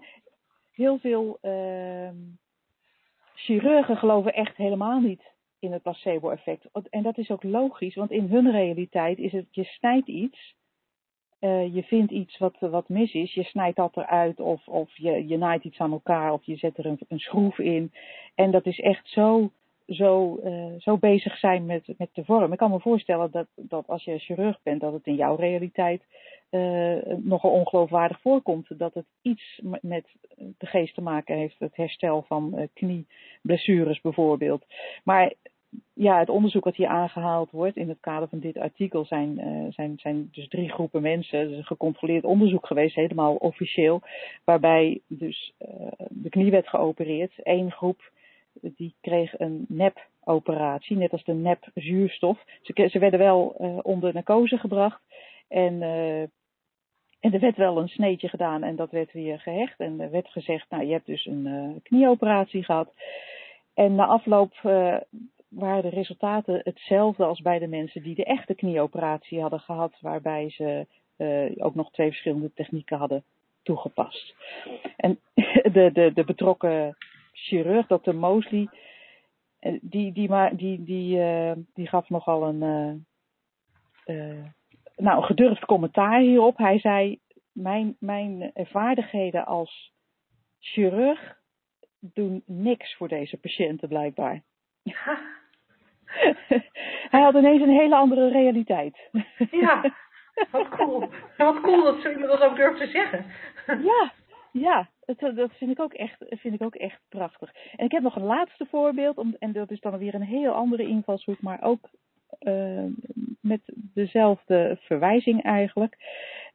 [0.82, 2.15] heel veel ehm,
[3.36, 5.22] chirurgen geloven echt helemaal niet
[5.60, 6.65] in het placebo-effect.
[6.89, 10.56] En dat is ook logisch, want in hun realiteit is het, je snijdt iets, eh,
[11.39, 15.38] je vindt iets wat, wat mis is, je snijdt dat eruit of, of je, je
[15.38, 17.91] naait iets aan elkaar of je zet er een, een schroef in.
[18.36, 19.52] En dat is echt zo,
[19.88, 22.52] zo, eh, zo bezig zijn met, met de vorm.
[22.52, 26.04] Ik kan me voorstellen dat, dat als je chirurg bent, dat het in jouw realiteit
[26.50, 28.80] eh, nogal ongeloofwaardig voorkomt.
[28.80, 34.65] Dat het iets met de geest te maken heeft, het herstel van eh, knieblessures bijvoorbeeld.
[35.04, 35.34] Maar
[35.93, 39.65] ja, het onderzoek wat hier aangehaald wordt in het kader van dit artikel zijn, eh,
[39.69, 41.39] zijn, zijn dus drie groepen mensen.
[41.39, 44.01] Het is een gecontroleerd onderzoek geweest, helemaal officieel,
[44.43, 47.31] waarbij dus eh, de knie werd geopereerd.
[47.43, 48.11] Eén groep
[48.61, 52.43] die kreeg een nep-operatie, net als de nep-zuurstof.
[52.61, 55.01] Ze, ze werden wel eh, onder narcose gebracht
[55.47, 55.81] en,
[57.19, 59.79] en er werd wel een sneetje gedaan en dat werd weer gehecht.
[59.79, 62.93] En er werd gezegd, nou je hebt dus een knieoperatie gehad.
[63.73, 64.53] En na afloop
[65.56, 70.50] waren de resultaten hetzelfde als bij de mensen die de echte knieoperatie hadden gehad, waarbij
[70.50, 73.24] ze eh, ook nog twee verschillende technieken hadden
[73.63, 74.36] toegepast.
[74.98, 75.20] En
[75.76, 76.98] de, de, de betrokken
[77.32, 78.13] chirurg, Dr.
[78.13, 78.70] Mosley,
[79.60, 82.58] eh, die, die, die, die, eh, die gaf nogal een,
[84.96, 86.58] nou, een gedurfd commentaar hierop.
[86.58, 87.20] Hij zei,
[87.52, 89.94] mijn, mijn vaardigheden als
[90.60, 91.38] chirurg
[92.00, 94.41] doen niks voor deze patiënten blijkbaar.
[97.13, 99.10] Hij had ineens een hele andere realiteit.
[99.51, 99.93] Ja,
[100.51, 101.10] wat cool.
[101.38, 103.25] Wat cool dat iemand dat ook durft te zeggen.
[103.91, 104.12] Ja,
[104.51, 104.89] ja,
[105.36, 107.54] dat vind ik, ook echt, vind ik ook echt prachtig.
[107.75, 110.51] En ik heb nog een laatste voorbeeld, om, en dat is dan weer een heel
[110.51, 111.89] andere invalshoek, maar ook
[112.41, 112.84] uh,
[113.41, 115.97] met dezelfde verwijzing eigenlijk.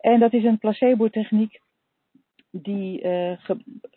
[0.00, 1.60] En dat is een placebo-techniek
[2.50, 3.56] die uh, ge,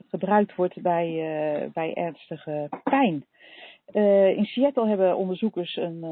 [0.10, 3.26] gebruikt wordt bij, uh, bij ernstige pijn.
[3.92, 6.04] Uh, in Seattle hebben onderzoekers een,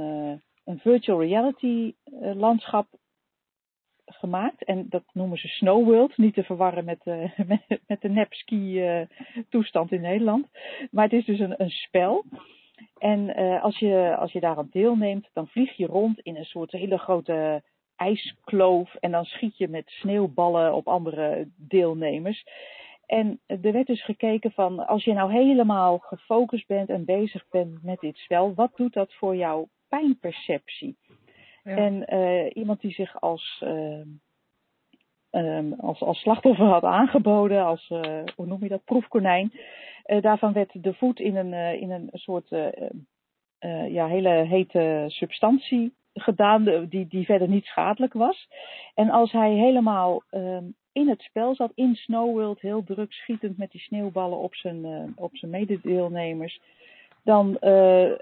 [0.66, 1.94] een virtual reality
[2.34, 2.88] landschap
[4.06, 4.64] gemaakt.
[4.64, 6.18] En dat noemen ze Snow World.
[6.18, 7.06] Niet te verwarren met,
[7.48, 8.84] met, met de nepski
[9.50, 10.48] toestand in Nederland.
[10.92, 12.24] Maar het is dus een, een spel.
[12.98, 16.98] En als, je, als je daaraan deelneemt, dan vlieg je rond in een soort hele
[16.98, 17.64] grote
[18.02, 18.96] ijskloof.
[18.96, 22.44] En dan schiet je met sneeuwballen op andere deelnemers.
[23.12, 27.84] En er werd dus gekeken van, als je nou helemaal gefocust bent en bezig bent
[27.84, 30.98] met dit spel, wat doet dat voor jouw pijnperceptie?
[31.64, 31.76] Ja.
[31.76, 34.02] En uh, iemand die zich als, uh,
[35.32, 39.52] um, als, als slachtoffer had aangeboden, als, uh, hoe noem je dat, proefkonijn.
[40.22, 42.50] daarvan werd de voet in een, in een soort
[43.88, 48.48] ja, hele hete substantie gedaan, die, die verder niet schadelijk was.
[48.94, 53.58] En als hij helemaal um, in het spel zat, in Snow World, heel druk schietend
[53.58, 56.62] met die sneeuwballen op zijn, op zijn mededeelnemers,
[57.24, 57.58] dan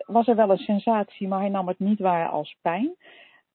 [0.06, 2.96] was er wel een sensatie, maar hij nam het niet waar als pijn.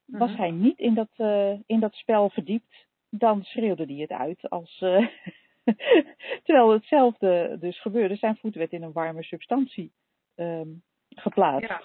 [0.07, 0.38] Was uh-huh.
[0.38, 4.79] hij niet in dat, uh, in dat spel verdiept, dan schreeuwde hij het uit als.
[6.44, 8.16] Terwijl hetzelfde dus gebeurde.
[8.16, 9.92] Zijn voet werd in een warme substantie
[10.37, 11.68] um, geplaatst.
[11.68, 11.83] Ja.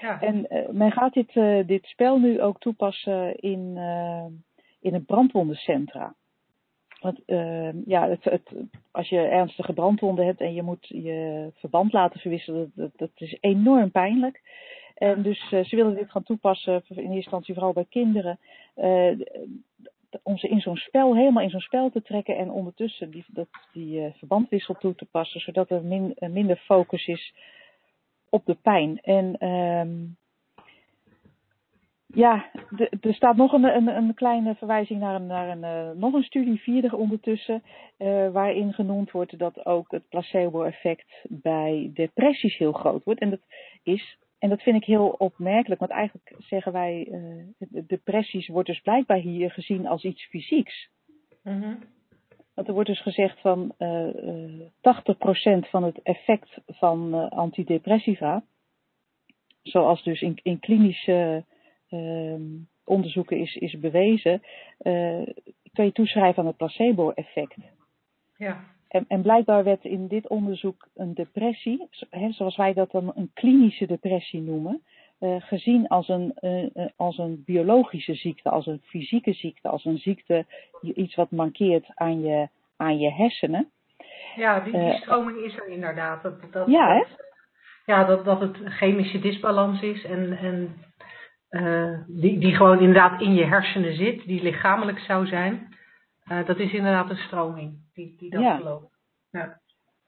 [0.00, 0.20] Ja.
[0.20, 1.32] En uh, men gaat dit,
[1.66, 3.76] dit spel nu ook toepassen in,
[4.80, 6.14] in het brandwondencentra.
[7.00, 7.20] Want
[7.86, 8.52] ja, het, het,
[8.90, 13.36] als je ernstige brandwonden hebt en je moet je verband laten verwisselen, dat, dat is
[13.40, 14.40] enorm pijnlijk.
[14.98, 18.38] En dus uh, ze willen dit gaan toepassen, in eerste instantie vooral bij kinderen,
[18.76, 19.20] uh,
[20.22, 23.48] om ze in zo'n spel, helemaal in zo'n spel te trekken en ondertussen die, dat,
[23.72, 27.34] die uh, verbandwissel toe te passen, zodat er min, minder focus is
[28.28, 29.00] op de pijn.
[29.00, 30.16] En um,
[32.14, 32.50] ja,
[33.00, 36.22] er staat nog een, een, een kleine verwijzing naar een, naar een, eh, nog een
[36.22, 37.62] studie, vierde ondertussen,
[37.96, 43.20] eh, waarin genoemd wordt dat ook het placebo-effect bij depressies heel groot wordt.
[43.20, 43.40] En dat
[43.82, 47.08] is, en dat vind ik heel opmerkelijk, want eigenlijk zeggen wij,
[47.58, 50.90] de- depressies wordt dus blijkbaar hier gezien als iets fysieks.
[51.42, 51.74] Mhm.
[52.54, 58.44] Want er wordt dus gezegd van eh, eh, 80% van het effect van antidepressiva,
[59.62, 61.44] zoals dus in, in klinische
[62.84, 64.42] onderzoeken is, is bewezen,
[64.78, 65.22] eh,
[65.72, 67.56] kan je toeschrijven aan het placebo-effect.
[68.36, 68.64] Ja.
[68.88, 73.30] En, en blijkbaar werd in dit onderzoek een depressie, hè, zoals wij dat dan een
[73.34, 74.82] klinische depressie noemen,
[75.18, 79.98] eh, gezien als een, eh, als een biologische ziekte, als een fysieke ziekte, als een
[79.98, 80.46] ziekte,
[80.94, 83.70] iets wat mankeert aan je, aan je hersenen.
[84.36, 86.22] Ja, die, die stroming is er inderdaad.
[86.22, 86.98] Dat, dat, Ja, hè?
[86.98, 87.26] dat-
[87.86, 90.74] ja, dat, dat het een chemische disbalans is en, en
[91.48, 95.76] eh, die, die gewoon inderdaad in je hersenen zit, die lichamelijk zou zijn.
[96.24, 98.56] Eh, dat is inderdaad een stroming die, die dat Ja.
[98.56, 98.98] gelooft.
[99.30, 99.60] Ja.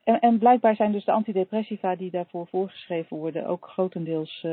[0.05, 4.51] En, en blijkbaar zijn dus de antidepressiva die daarvoor voorgeschreven worden ook grotendeels, eh,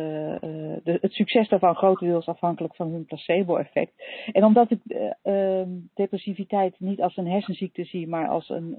[0.83, 3.93] de, het succes daarvan grotendeels afhankelijk van hun placebo-effect.
[4.31, 8.77] En omdat ik eh, ehm, depressiviteit niet als een hersenziekte zie, maar als een,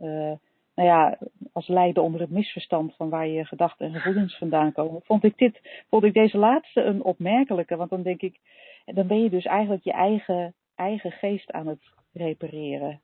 [0.78, 1.18] nou ja,
[1.52, 5.38] als lijden onder het misverstand van waar je gedachten en gevoelens vandaan komen, vond ik
[5.38, 7.76] dit, vond ik deze laatste een opmerkelijke.
[7.76, 8.40] Want dan denk ik,
[8.84, 13.00] dan ben je dus eigenlijk je eigen, eigen geest aan het repareren.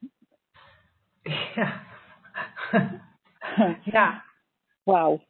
[1.55, 1.83] Ja.
[3.97, 4.25] ja.
[4.83, 5.21] Wauw.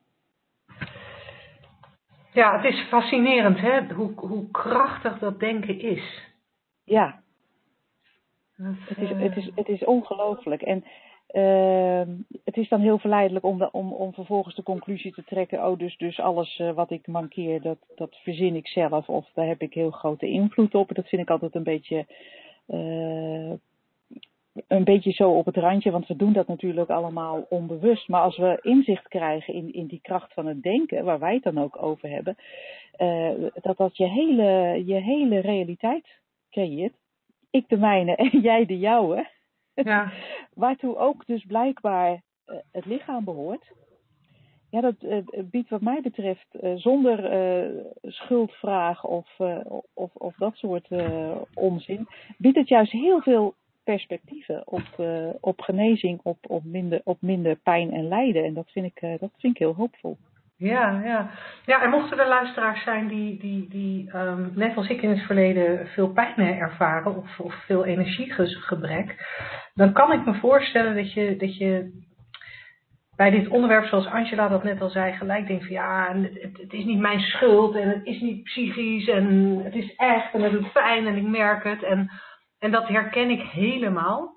[2.33, 6.33] ja, het is fascinerend hè, hoe, hoe krachtig dat denken is.
[6.85, 7.23] Ja,
[8.57, 10.63] Dat, Het is, eh, het is, het is ongelooflijk.
[10.63, 10.85] En
[11.35, 12.11] ehm,
[12.45, 15.67] het is dan heel verleidelijk om, om, om vervolgens de conclusie te trekken.
[15.67, 19.09] Oh, dus, dus alles eh, wat ik mankeer, dat, dat verzin ik zelf.
[19.09, 20.95] Of daar heb ik heel grote invloed op.
[20.95, 22.07] Dat vind ik altijd een beetje,
[22.67, 23.53] eh,
[24.69, 25.91] een beetje zo op het randje.
[25.91, 28.09] Want we doen dat natuurlijk allemaal onbewust.
[28.09, 31.43] Maar als we inzicht krijgen in, in die kracht van het denken, waar wij het
[31.43, 32.37] dan ook over hebben.
[32.97, 33.31] eh,
[33.63, 36.07] dat dat je hele, je hele realiteit
[36.51, 37.03] creëert
[37.55, 39.27] ik de mijne en jij de jouwe.
[39.83, 40.13] ja.
[40.55, 43.73] Waartoe ook dus blijkbaar eh, het lichaam behoort.
[44.71, 47.17] Ja, dat eh, biedt wat mij betreft eh, zonder
[48.03, 49.41] schuldvraag of,
[49.95, 50.89] of, of dat soort
[51.55, 52.09] onzin,
[52.39, 55.05] biedt het juist heel veel perspectieven op,
[55.41, 58.45] op genezing, op, op, minder, op minder pijn en lijden.
[58.45, 60.17] En dat vind ik, dat vind ik heel hoopvol.
[60.57, 61.31] Ja, ja.
[61.65, 65.27] ja, en mochten er luisteraars zijn die, die, die ehm, net als ik in het
[65.27, 69.27] verleden veel pijn ervaren of, of veel energiegebrek,
[69.75, 72.03] dan kan ik me voorstellen dat je, dat je
[73.17, 76.85] bij dit onderwerp, zoals Angela dat net al zei, gelijk denkt van ja, het, is
[76.85, 80.73] niet mijn schuld en het is niet psychisch en het is echt en het doet
[80.73, 81.83] pijn en ik merk het.
[81.83, 82.11] En,
[82.59, 84.33] en dat herken ik helemaal.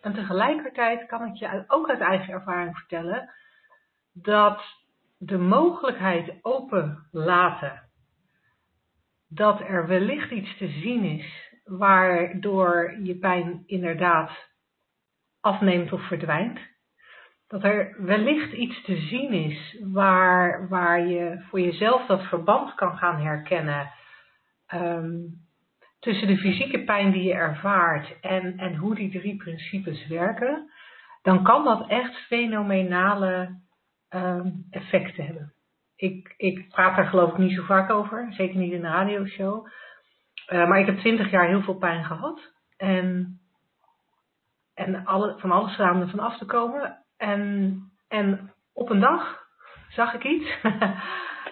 [0.00, 3.30] En tegelijkertijd kan ik je ook uit eigen ervaring vertellen
[4.12, 4.62] dat
[5.22, 7.82] de mogelijkheid open laten
[9.28, 14.30] dat er wellicht iets te zien is waardoor je pijn inderdaad
[15.40, 16.58] afneemt of verdwijnt.
[17.48, 22.96] Dat er wellicht iets te zien is waar, waar je voor jezelf dat verband kan
[22.96, 23.90] gaan herkennen
[24.66, 25.18] ehm,
[25.98, 30.70] tussen de fysieke pijn die je ervaart en, en hoe die drie principes werken,
[31.22, 33.58] dan kan dat echt fenomenale
[34.10, 35.52] ehm, effecten hebben.
[35.96, 39.66] Ik, ik praat daar geloof ik niet zo vaak over, zeker niet in de radioshow.
[40.46, 42.52] Eh, maar ik heb twintig jaar heel veel pijn gehad.
[42.76, 43.40] En,
[44.74, 47.04] en alle, van alles gedaan om er van af te komen.
[47.16, 49.46] En, en op een dag
[49.88, 50.48] zag ik iets.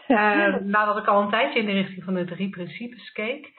[0.07, 3.53] Eh, nadat ik al een tijdje in de richting van de drie principes keek.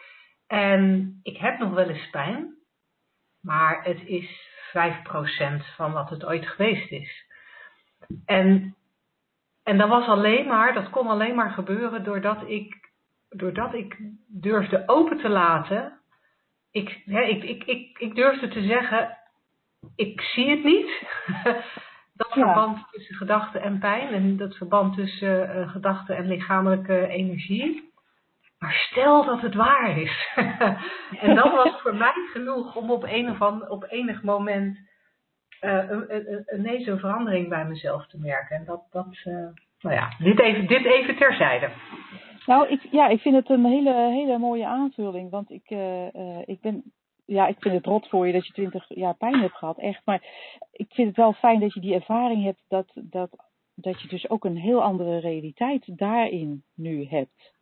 [0.48, 2.56] En ik heb nog wel eens pijn.
[3.42, 7.26] Maar het is 5% van wat het ooit geweest is.
[8.26, 8.76] En,
[9.64, 12.90] en dat was alleen maar, dat kon alleen maar gebeuren doordat ik,
[13.30, 16.00] doordat ik durfde open te laten.
[16.72, 19.18] Ik, hè, ik, ik, ik, ik durfde te zeggen,
[19.96, 21.04] ik zie het niet.
[22.20, 22.44] dat Ja.
[22.46, 27.92] verband tussen gedachte en pijn en dat verband tussen eh, gedachte en lichamelijke energie.
[28.60, 30.28] Maar stel dat het waar is.
[31.26, 34.88] en dat was voor mij genoeg om op, een of ander, op enig moment eh,
[34.88, 34.88] een, een, een,
[36.56, 38.56] ineens een verandering bij mezelf te merken.
[38.56, 39.34] En dat, dat eh,
[39.80, 41.70] nou ja, dit even, dit even terzijde.
[42.46, 45.30] Nou, ik, ja, ik vind het een hele, hele mooie aanvulling.
[45.30, 46.84] Want ik, eh, eh, ik ben,
[47.26, 50.02] ja, ik vind het rot voor je dat je twintig jaar pijn hebt gehad, echt.
[50.06, 50.24] Maar
[50.72, 53.30] ik vind het wel fijn dat je die ervaring hebt dat, dat,
[53.76, 57.54] dat je dus ook een heel andere realiteit daarin nu hebt.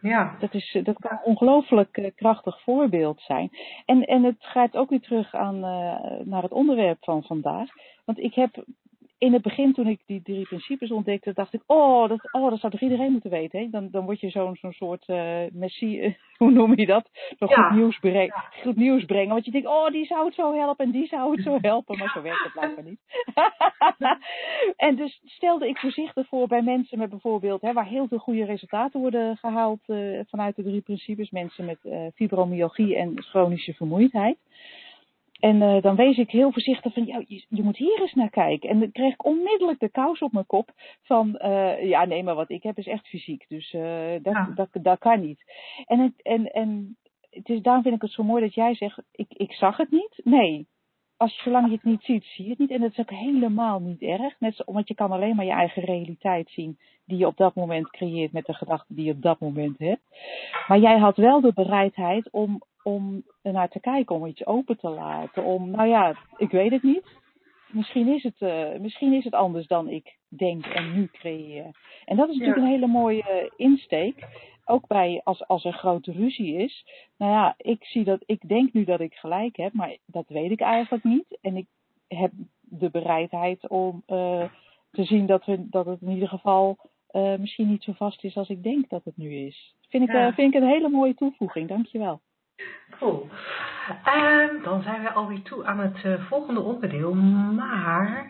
[0.00, 0.36] Ja.
[0.38, 3.50] Dat, is, dat kan een ongelooflijk eh, krachtig voorbeeld zijn.
[3.84, 7.68] En, en het gaat ook weer terug aan, eh, naar het onderwerp van vandaag.
[8.04, 8.64] Want ik heb
[9.18, 12.60] in het begin, toen ik die drie principes ontdekte, dacht ik, oh, dat, oh, dat
[12.60, 13.60] zou toch iedereen moeten weten.
[13.60, 13.68] Hè?
[13.70, 17.10] Dan, dan word je zo'n zo'n soort uh, messie, hoe noem je dat?
[17.38, 17.68] Nog Ja.
[17.68, 19.28] goed, nieuws brengen, goed nieuws brengen.
[19.28, 21.98] Want je denkt, oh, die zou het zo helpen en die zou het zo helpen.
[21.98, 23.00] Maar zo werkt het blijkbaar niet.
[24.86, 28.44] en dus stelde ik voorzichtig voor bij mensen met bijvoorbeeld, hè, waar heel veel goede
[28.44, 31.30] resultaten worden gehaald uh, vanuit de drie principes.
[31.30, 31.78] Mensen met
[32.14, 34.38] fibromyalgie en chronische vermoeidheid.
[35.38, 38.30] En uh, dan wees ik heel voorzichtig van, ja, je, je, moet hier eens naar
[38.30, 38.68] kijken.
[38.68, 40.70] En dan kreeg ik onmiddellijk de kous op mijn kop
[41.02, 43.44] van, uh, ja, nee, maar wat ik heb is echt fysiek.
[43.48, 44.52] Dus uh, dat, Ja.
[44.54, 45.42] dat, dat kan niet.
[45.86, 46.96] En, het, en, en
[47.30, 49.90] het is, daarom vind ik het zo mooi dat jij zegt, ik, ik zag het
[49.90, 50.20] niet.
[50.24, 50.66] Nee,
[51.16, 52.70] als, zolang je het niet ziet, zie je het niet.
[52.70, 54.40] En dat is ook helemaal niet erg.
[54.40, 57.54] Net zo, want je kan alleen maar je eigen realiteit zien die je op dat
[57.54, 60.02] moment creëert met de gedachten die je op dat moment hebt.
[60.68, 64.88] Maar jij had wel de bereidheid om, om ernaar te kijken, om iets open te
[64.88, 65.44] laten.
[65.44, 67.16] Om, nou ja, ik weet het niet.
[67.68, 71.70] Misschien is het, uh, misschien is het anders dan ik denk en nu creëer.
[72.04, 72.62] En dat is natuurlijk Ja.
[72.64, 74.26] een hele mooie insteek.
[74.64, 76.84] Ook bij als, als er grote ruzie is.
[77.18, 80.50] Nou ja, ik zie dat, ik denk nu dat ik gelijk heb, maar dat weet
[80.50, 81.38] ik eigenlijk niet.
[81.40, 81.66] En ik
[82.08, 84.44] heb de bereidheid om uh,
[84.90, 86.76] te zien dat, we, dat het in ieder geval
[87.12, 89.74] uh, misschien niet zo vast is als ik denk dat het nu is.
[89.88, 90.32] Vind ik, Ja.
[90.32, 92.20] vind ik een hele mooie toevoeging, dankjewel.
[92.98, 93.28] Cool.
[94.04, 97.14] Ehm, dan zijn we alweer toe aan het eh, volgende onderdeel.
[97.14, 98.26] Maar.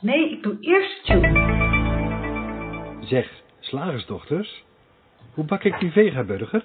[0.00, 1.56] Nee, ik doe eerst tune.
[3.00, 3.30] Zeg,
[3.60, 4.64] slagersdochters,
[5.34, 6.64] hoe bak ik die vegaburger?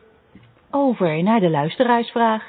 [0.72, 2.44] Over naar de luisteraarsvraag.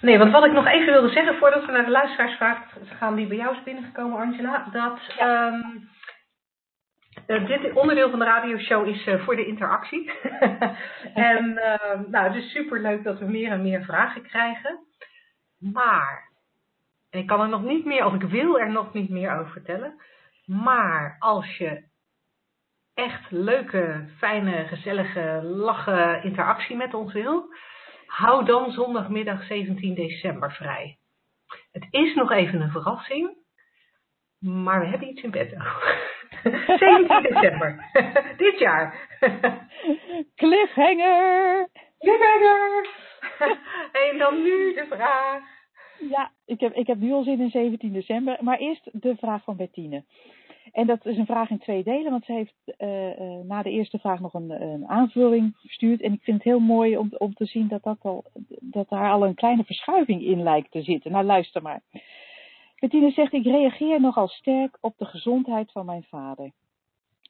[0.00, 2.58] Nee, want wat ik nog even wilde zeggen voordat we naar de luisteraarsvraag
[2.98, 4.66] gaan die bij jou is binnengekomen, Angela.
[4.72, 5.60] Dat ehm,
[7.32, 10.10] eh, dit onderdeel van de radioshow is eh, voor de interactie.
[11.14, 14.78] en ehm, nou, het is super leuk dat we meer en meer vragen krijgen.
[15.58, 16.30] Maar,
[17.10, 19.52] en ik kan er nog niet meer, of ik wil er nog niet meer over
[19.52, 19.94] vertellen.
[20.46, 21.84] Maar als je
[22.94, 27.54] echt leuke, fijne, gezellige, lachen interactie met ons wil,
[28.06, 30.98] hou dan zondagmiddag 17 december vrij.
[31.72, 33.36] Het is nog even een verrassing,
[34.38, 35.56] maar we hebben iets in petto.
[36.42, 37.90] 17 december,
[38.36, 39.08] dit jaar.
[40.36, 41.68] Cliffhanger!
[41.98, 42.86] Cliffhanger!
[44.10, 45.42] en dan nu de vraag.
[46.10, 48.36] Ja, ik heb, ik heb nu al zin in 17 december.
[48.40, 50.04] Maar eerst de vraag van Bettine.
[50.72, 53.70] En dat is een vraag in twee delen, want ze heeft uh, uh, na de
[53.70, 56.00] eerste vraag nog een, een, aanvulling verstuurd.
[56.00, 58.24] En ik vind het heel mooi om, om te zien dat, dat, al,
[58.60, 61.12] dat daar al een kleine verschuiving in lijkt te zitten.
[61.12, 61.82] Nou, luister maar.
[62.82, 66.50] Bettine zegt, ik reageer nogal sterk op de gezondheid van mijn vader.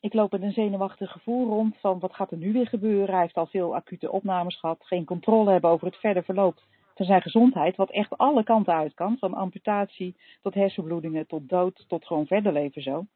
[0.00, 3.10] Ik loop met een zenuwachtig gevoel rond van wat gaat er nu weer gebeuren.
[3.10, 6.62] Hij heeft al veel acute opnames gehad, geen controle hebben over het verder verloop
[6.94, 11.84] van zijn gezondheid, wat echt alle kanten uit kan, van amputatie tot hersenbloedingen, tot dood,
[11.88, 13.06] tot gewoon verder leven zo.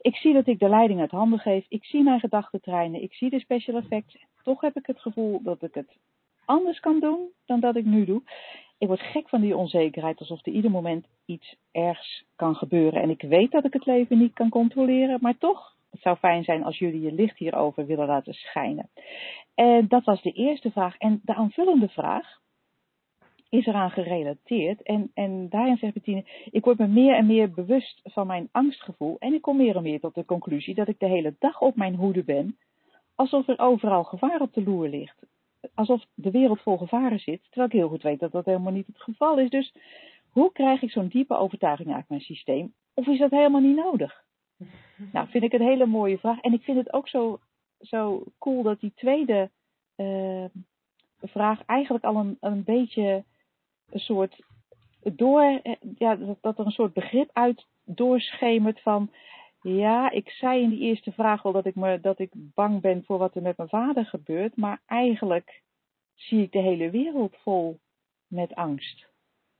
[0.00, 3.14] Ik zie dat ik de leiding uit handen geef, ik zie mijn gedachten treinen, ik
[3.14, 4.16] zie de special effects.
[4.42, 5.96] Toch heb ik het gevoel dat ik het
[6.46, 8.22] anders kan doen dan dat ik nu doe.
[8.78, 13.02] Ik word gek van die onzekerheid, alsof er ieder moment iets ergs kan gebeuren.
[13.02, 16.44] En ik weet dat ik het leven niet kan controleren, maar toch, het zou fijn
[16.44, 18.90] zijn als jullie je licht hierover willen laten schijnen.
[19.54, 20.96] En dat was de eerste vraag.
[20.96, 22.40] En de aanvullende vraag,
[23.48, 24.82] is eraan gerelateerd.
[24.82, 29.16] En, en daarin zegt Bettine, ik word me meer en meer bewust van mijn angstgevoel.
[29.18, 31.76] En ik kom meer en meer tot de conclusie dat ik de hele dag op
[31.76, 32.58] mijn hoede ben.
[33.14, 35.26] Alsof er overal gevaar op de loer ligt.
[35.74, 37.42] Alsof de wereld vol gevaren zit.
[37.42, 39.50] Terwijl ik heel goed weet dat dat helemaal niet het geval is.
[39.50, 39.74] Dus
[40.30, 42.74] hoe krijg ik zo'n diepe overtuiging uit mijn systeem?
[42.94, 44.24] Of is dat helemaal niet nodig?
[45.12, 46.40] Nou, vind ik een hele mooie vraag.
[46.40, 47.40] En ik vind het ook zo,
[47.80, 49.50] zo cool dat die tweede
[49.96, 50.44] uh,
[51.22, 53.24] vraag eigenlijk al een, een beetje
[53.90, 54.42] een soort
[55.14, 55.60] door,
[55.98, 59.10] ja, dat er een soort begrip uit doorschemert van,
[59.74, 63.04] ja, ik zei in die eerste vraag wel dat ik, me, dat ik bang ben
[63.04, 65.62] voor wat er met mijn vader gebeurt, maar eigenlijk
[66.14, 67.80] zie ik de hele wereld vol
[68.26, 69.08] met angst.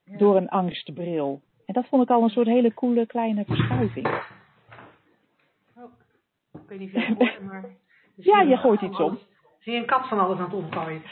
[0.05, 0.17] Ja.
[0.17, 1.43] Door een angstbril.
[1.67, 4.07] En dat vond ik al een soort hele coole kleine verschuiving.
[5.77, 5.93] Oh,
[6.53, 7.65] ik weet niet of je het hoort, maar...
[8.17, 9.19] Ja, je gooit iets om.
[9.59, 11.03] Zie je een kat van alles aan het omgooien.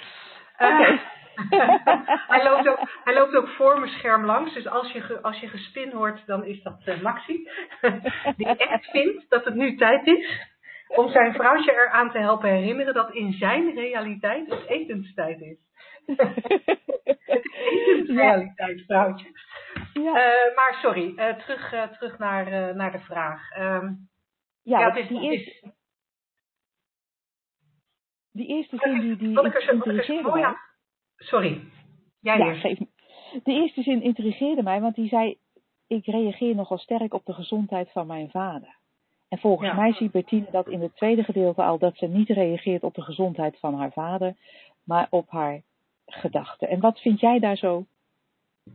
[0.55, 0.65] Oké.
[0.65, 1.01] Okay.
[2.33, 4.55] hij, loopt ook, hij loopt ook voor mijn scherm langs.
[4.55, 7.49] Dus als je, als je gespin hoort, dan is dat uh, Maxi.
[8.37, 10.53] Die echt vindt dat het nu tijd is
[10.89, 15.59] om zijn vrouwtje eraan te helpen herinneren dat in zijn realiteit het etenstijd is.
[16.17, 19.27] het etensrealiteit, vrouwtje.
[19.93, 20.03] Ja.
[20.03, 23.59] Uh, maar sorry, uh, terug, terug naar, naar de vraag.
[23.59, 24.09] Um,
[24.63, 25.47] ja, ja het is, die is...
[25.47, 25.73] is
[28.35, 30.41] die eerste zin die, die Wat ik er zo- wat ik er zo intrigeerde mooi
[30.41, 30.51] mij.
[30.51, 30.57] aan...
[31.25, 31.61] Sorry.
[32.21, 32.61] Jij Ja, eerst.
[32.61, 32.87] geef me.
[33.43, 35.37] De eerste zin intrigeerde mij, want die zei:
[35.87, 38.77] Ik reageer nogal sterk op de gezondheid van mijn vader.
[39.29, 39.75] En volgens Ja.
[39.75, 43.03] mij ziet Bertine dat in het tweede gedeelte al dat ze niet reageert op de
[43.03, 44.35] gezondheid van haar vader,
[44.85, 45.63] maar op haar
[46.07, 46.69] gedachten.
[46.69, 47.85] En wat vind jij daar zo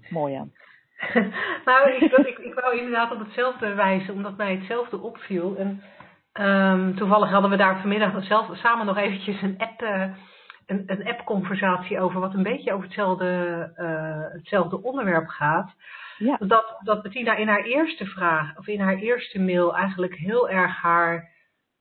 [0.10, 0.54] mooi aan?
[1.66, 5.56] nou, ik, ik, ik wou inderdaad op hetzelfde wijzen, omdat mij hetzelfde opviel.
[5.58, 5.84] En
[6.32, 10.14] ehm, toevallig hadden we daar vanmiddag zelf, samen nog eventjes een app, eh,
[10.70, 15.74] een, een app-conversatie over, wat een beetje over hetzelfde, eh, hetzelfde onderwerp gaat.
[16.18, 20.50] Ja, Dat, dat Bettina in haar eerste vraag, of in haar eerste mail, eigenlijk heel
[20.50, 21.30] erg haar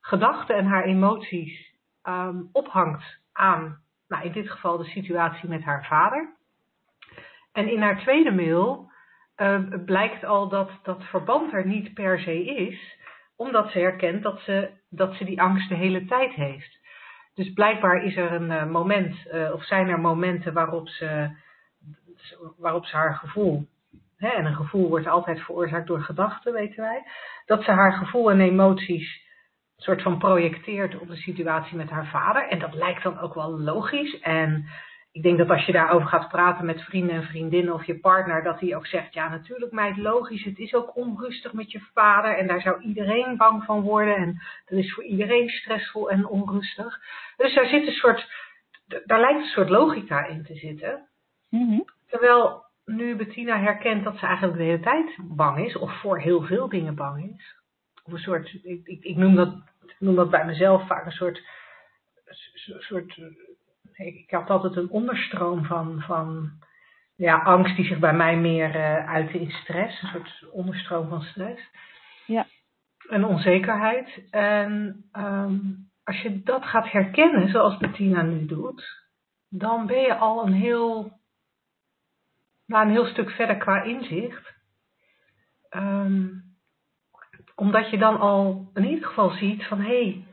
[0.01, 5.85] gedachten en haar emoties ehm, ophangt aan, nou in dit geval de situatie met haar
[5.85, 6.37] vader.
[7.51, 8.91] En in haar tweede mail
[9.35, 12.97] eh, blijkt al dat dat verband er niet per se is,
[13.35, 16.78] omdat ze herkent dat ze, dat ze die angst de hele tijd heeft.
[17.39, 21.29] Dus blijkbaar is er een eh, moment, eh, of zijn er momenten waarop ze,
[22.57, 23.67] waarop ze haar gevoel,
[24.17, 27.03] hè, en een gevoel wordt altijd veroorzaakt door gedachten, weten wij,
[27.45, 29.27] dat ze haar gevoel en emoties
[29.77, 32.47] soort van projecteert op de situatie met haar vader.
[32.47, 34.19] En dat lijkt dan ook wel logisch.
[34.19, 34.69] En
[35.19, 38.43] ik denk dat als je daarover gaat praten met vrienden en vriendinnen of je partner,
[38.43, 42.37] dat die ook zegt, ja natuurlijk meid, logisch, het is ook onrustig met je vader
[42.37, 46.99] en daar zou iedereen bang van worden en dat is voor iedereen stressvol en onrustig.
[47.37, 48.31] Dus daar zit een soort,
[49.05, 51.07] daar lijkt een soort logica in te zitten.
[51.49, 51.79] Mhm.
[52.07, 56.41] Terwijl nu Bettina herkent dat ze eigenlijk de hele tijd bang is, of voor heel
[56.41, 57.55] veel dingen bang is.
[58.03, 59.53] Of een soort, ik, ik, ik noem, dat,
[59.85, 61.41] ik noem dat bij mezelf vaak een soort,
[62.25, 63.19] een soort
[63.99, 66.51] ik, ik had altijd een onderstroom van, van
[67.15, 71.21] ja, angst die zich bij mij meer uh, uitte in stress, een soort onderstroom van
[71.21, 71.61] stress.
[72.25, 72.45] Ja.
[73.09, 74.27] En onzekerheid.
[74.31, 79.07] En um, als je dat gaat herkennen, zoals Bettina nu doet,
[79.49, 81.17] dan ben je al een heel
[82.65, 84.53] nou, een heel stuk verder qua inzicht.
[85.69, 86.43] Um,
[87.55, 90.25] omdat je dan al in ieder geval ziet van hé, hey,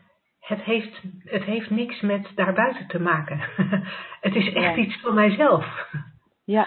[0.46, 3.40] het, heeft, het heeft niks met daarbuiten te maken.
[4.26, 4.82] het is echt Ja.
[4.82, 5.90] iets van mijzelf.
[6.44, 6.66] Ja.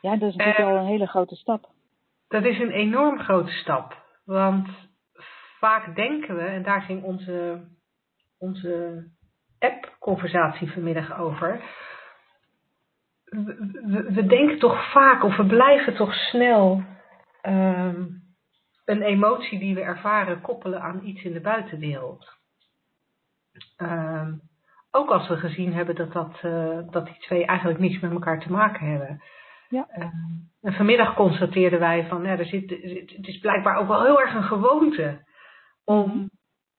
[0.00, 1.66] ja, dat is natuurlijk Eh, al een hele grote stap.
[2.28, 3.96] Dat is een enorm grote stap.
[4.24, 4.68] Want
[5.58, 7.64] vaak denken we, en daar ging onze,
[8.38, 9.04] onze
[9.58, 11.60] app-conversatie vanmiddag over.
[13.24, 16.82] We, we, we denken toch vaak, of we blijven toch snel
[17.42, 18.22] um,
[18.84, 22.40] een emotie die we ervaren koppelen aan iets in de buitenwereld.
[23.78, 24.40] Um,
[24.90, 28.40] ook als we gezien hebben dat, dat, uh, dat die twee eigenlijk niets met elkaar
[28.40, 29.22] te maken hebben.
[29.68, 29.88] Ja.
[29.98, 32.70] Um, en vanmiddag constateerden wij van, ja, er zit,
[33.16, 35.24] het is blijkbaar ook wel heel erg een gewoonte
[35.84, 36.30] om,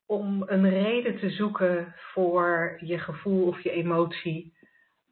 [0.05, 4.53] om een reden te zoeken voor je gevoel of je emotie.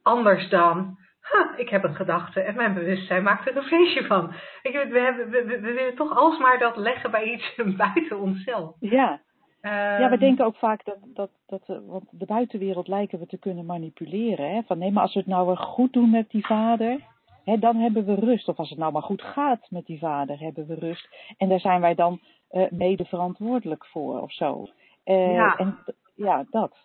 [0.02, 4.34] Anders dan, ha, ik heb een gedachte en mijn bewustzijn maakt er een feestje van.
[4.62, 8.76] Ik, we, hebben, we, we, we willen toch alsmaar dat leggen bij iets buiten onszelf.
[8.80, 9.22] Ja.
[9.62, 13.38] Ja, we denken ook vaak dat, dat, dat we- want de buitenwereld lijken we te
[13.38, 14.54] kunnen manipuleren.
[14.54, 14.62] Hè?
[14.62, 17.00] Van nee, maar als we het nou weer goed doen met die vader,
[17.44, 18.48] hè, dan hebben we rust.
[18.48, 21.34] Of als het nou maar goed gaat met die vader, hebben we rust.
[21.38, 24.68] En daar zijn wij dan eh, mede verantwoordelijk voor of zo.
[25.04, 25.56] Eh, Ja.
[25.58, 25.78] En
[26.16, 26.76] ja, dat.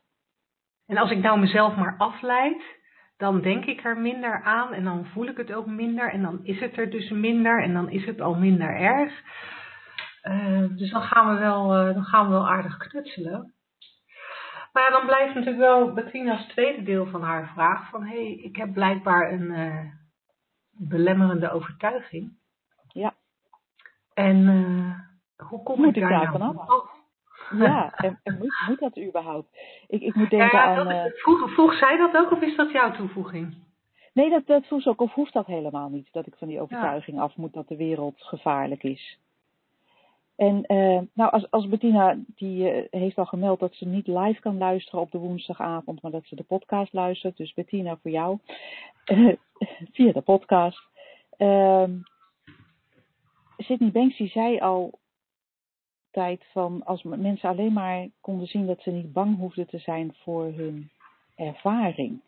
[0.87, 2.63] En als ik nou mezelf maar afleid,
[3.17, 6.41] dan denk ik er minder aan en dan voel ik het ook minder en dan
[6.43, 9.23] is het er dus minder en dan is het al minder erg.
[10.27, 13.55] Eh, dus dan gaan, we wel, eh, dan gaan we wel aardig knutselen.
[14.73, 18.33] Maar ja, dan blijft natuurlijk wel Bettina's tweede deel van haar vraag van hé, hey,
[18.33, 19.85] ik heb blijkbaar een eh,
[20.71, 22.39] belemmerende overtuiging.
[22.89, 23.15] Ja.
[24.15, 24.47] En
[25.37, 26.69] hoe kom Moet ik daar daar nou vanaf?
[26.69, 26.91] af?
[27.51, 29.49] Ja, en, en moet, moet dat überhaupt?
[29.87, 30.91] Ik, ik moet denken Ja, aan.
[30.91, 33.55] is vroeg, vroeg zij dat ook of is dat jouw toevoeging?
[34.13, 37.21] Nee, dat, dat voelt ook, of hoeft dat helemaal niet, dat ik van die overtuiging
[37.21, 39.19] af moet dat de wereld gevaarlijk is.
[40.37, 44.41] En eh, nou, als, als Bettina, die eh, heeft al gemeld dat ze niet live
[44.41, 47.37] kan luisteren op de woensdagavond, maar dat ze de podcast luistert.
[47.37, 48.39] Dus Bettina, voor jou,
[49.05, 49.33] eh,
[49.93, 50.81] via de podcast.
[51.37, 51.91] Ehm
[53.59, 54.99] Sydney Banks die zei al
[56.11, 60.15] tijd van als mensen alleen maar konden zien dat ze niet bang hoefden te zijn
[60.15, 60.91] voor hun
[61.35, 62.21] ervaring.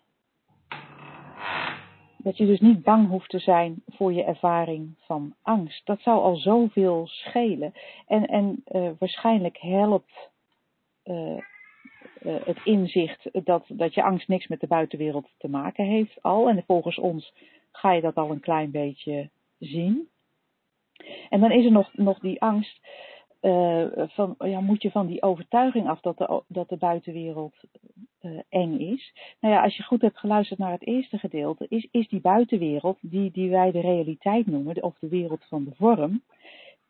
[2.28, 5.86] Dat je dus niet bang hoeft te zijn voor je ervaring van angst.
[5.86, 7.72] Dat zou al zoveel schelen.
[8.06, 10.30] En, en eh, waarschijnlijk helpt
[11.02, 11.40] eh, eh,
[12.20, 16.48] het inzicht dat, dat je angst niks met de buitenwereld te maken heeft al.
[16.48, 17.34] En volgens ons
[17.72, 20.08] ga je dat al een klein beetje zien.
[21.28, 22.80] En dan is er nog, nog die angst
[23.41, 27.55] eh, van, ja, moet je van die overtuiging af dat de, dat de buitenwereld
[28.22, 29.12] uh, eng is.
[29.41, 32.99] Nou ja, als je goed hebt geluisterd naar het eerste gedeelte, is, is die buitenwereld,
[33.01, 36.22] die, die wij de realiteit noemen, of de wereld van de vorm,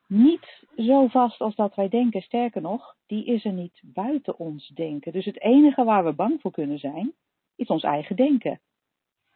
[0.06, 2.22] niet zo vast als dat wij denken.
[2.22, 5.12] Sterker nog, die is er niet buiten ons denken.
[5.12, 7.12] Dus het enige waar we bang voor kunnen zijn,
[7.56, 8.60] is ons eigen denken.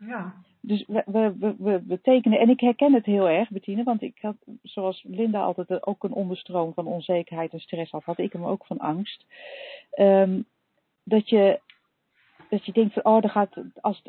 [0.06, 0.34] Ja.
[0.60, 4.36] Dus we, we, we, tekenen, en ik herken het heel erg, Bettine, want ik had,
[4.62, 8.66] zoals Linda altijd ook een onderstroom van onzekerheid en stress had, had ik hem ook
[8.66, 9.26] van angst.
[9.94, 10.44] Um,
[11.04, 11.60] dat, je,
[12.48, 14.02] dat je denkt van, oh, dan gaat, als,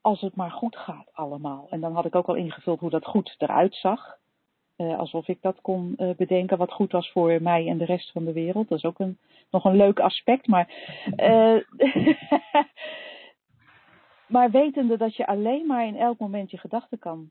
[0.00, 1.66] als het maar goed gaat allemaal.
[1.70, 4.16] En dan had ik ook al ingevuld hoe dat goed eruit zag.
[4.76, 8.12] Uh, alsof ik dat kon uh, bedenken wat goed was voor mij en de rest
[8.12, 8.68] van de wereld.
[8.68, 9.18] Dat is ook een,
[9.50, 10.46] nog een leuk aspect.
[10.46, 10.70] Maar,
[11.16, 11.56] uh,
[14.28, 17.30] maar wetende dat je alleen maar in elk moment je gedachten kan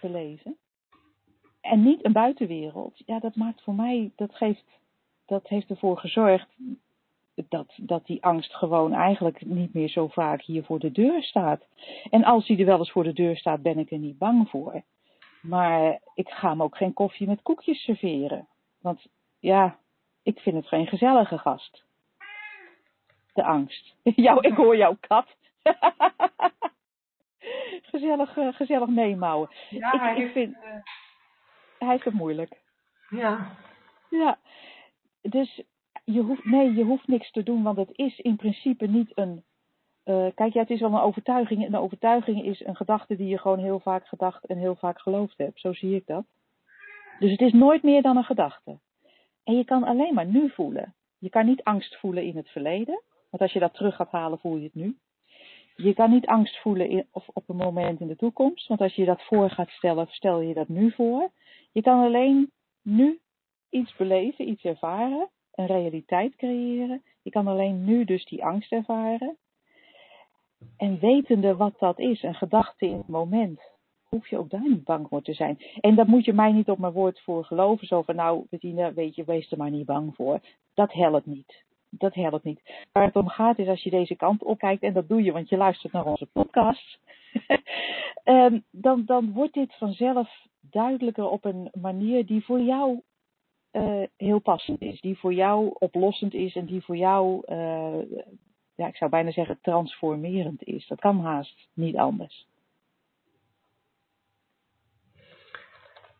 [0.00, 0.56] beleven.
[1.60, 3.02] En niet een buitenwereld.
[3.06, 4.64] Ja, dat maakt voor mij, dat geeft,
[5.26, 6.48] dat heeft ervoor gezorgd
[7.34, 11.64] dat, dat die angst gewoon eigenlijk niet meer zo vaak hier voor de deur staat.
[12.10, 14.48] En als die er wel eens voor de deur staat, ben ik er niet bang
[14.48, 14.82] voor.
[15.42, 18.48] Maar ik ga hem ook geen koffie met koekjes serveren.
[18.80, 19.06] Want
[19.38, 19.78] ja,
[20.22, 21.84] ik vind het geen gezellige gast.
[23.32, 23.94] De angst.
[24.02, 25.26] Jou, ik hoor jouw kat.
[27.92, 29.48] gezellig, uh, gezellig meemouwen.
[29.70, 30.60] Ja, ik, hij, ik heeft, vind, uh...
[31.78, 32.62] hij heeft het moeilijk.
[33.08, 33.56] Ja.
[34.10, 34.38] Ja.
[35.20, 35.62] Dus
[36.04, 39.44] je hoeft, nee, je hoeft niks te doen, want het is in principe niet een
[40.04, 41.64] uh, kijk, ja, het is wel een overtuiging.
[41.64, 45.00] En een overtuiging is een gedachte die je gewoon heel vaak gedacht en heel vaak
[45.00, 45.60] geloofd hebt.
[45.60, 46.24] Zo zie ik dat.
[47.18, 48.78] Dus het is nooit meer dan een gedachte.
[49.44, 50.94] En je kan alleen maar nu voelen.
[51.18, 53.02] Je kan niet angst voelen in het verleden.
[53.30, 54.98] Want als je dat terug gaat halen, voel je het nu.
[55.74, 58.68] Je kan niet angst voelen of op een moment in de toekomst.
[58.68, 61.30] Want als je dat voor gaat stellen, stel je dat nu voor.
[61.72, 62.50] Je kan alleen
[62.82, 63.20] nu
[63.70, 65.28] iets beleven, iets ervaren.
[65.54, 67.02] Een realiteit creëren.
[67.22, 69.36] Je kan alleen nu dus die angst ervaren.
[70.76, 73.60] En wetende wat dat is, een gedachte in het moment,
[74.04, 75.58] hoef je ook daar niet bang voor te zijn.
[75.80, 77.86] En dat moet je mij niet op mijn woord voor geloven.
[77.86, 80.40] Zo van, nou, Bettina, weet je, wees er maar niet bang voor.
[80.74, 81.64] Dat helpt niet.
[81.98, 82.60] Dat helpt niet.
[82.92, 85.48] Waar het om gaat is als je deze kant opkijkt, en dat doe je, want
[85.48, 86.98] je luistert naar onze podcast.
[88.24, 93.00] um, dan, dan wordt dit vanzelf duidelijker op een manier die voor jou
[93.72, 95.00] uh, heel passend is.
[95.00, 98.02] Die voor jou oplossend is en die voor jou uh,
[98.74, 100.86] ja, ik zou bijna zeggen, transformerend is.
[100.86, 102.46] Dat kan haast niet anders.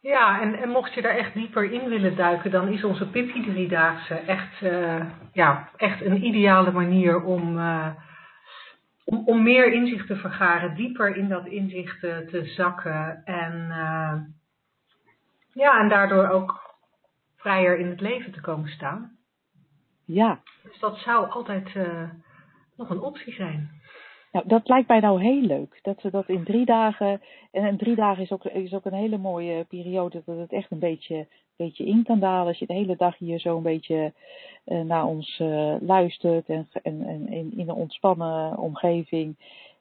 [0.05, 3.42] Ja, en, en mocht je daar echt dieper in willen duiken, dan is onze Pippi
[3.42, 7.90] Driedaagse echt, uh, ja, echt een ideale manier om, uh,
[9.05, 14.20] om, om meer inzicht te vergaren, dieper in dat inzicht te, te zakken en, uh,
[15.52, 16.74] ja, en daardoor ook
[17.36, 19.16] vrijer in het leven te komen staan.
[20.05, 20.40] Ja.
[20.62, 21.74] Dus dat zou altijd
[22.76, 23.74] nog een optie zijn.
[24.35, 25.78] Nou, dat lijkt mij nou heel leuk.
[25.82, 27.20] Dat we dat in drie dagen.
[27.51, 30.22] En drie dagen is ook, is ook een hele mooie periode.
[30.24, 31.26] Dat het echt een beetje,
[31.57, 32.47] beetje in kan dalen.
[32.47, 34.12] Als je de hele dag hier zo een beetje
[34.66, 36.49] uh, naar ons uh, luistert.
[36.49, 39.37] En, en, en in, in een ontspannen omgeving.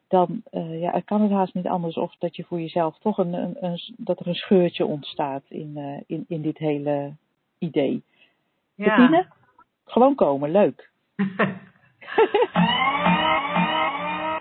[0.07, 1.97] Dan uh, ja, kan het haast niet anders.
[1.97, 6.03] Of dat je voor jezelf toch een, een, een dat er een scheurtje ontstaat in,
[6.07, 7.13] in, in dit hele
[7.57, 8.03] idee.
[8.75, 8.95] Ja.
[8.95, 9.25] Bettine?
[9.85, 10.91] Gewoon komen, leuk.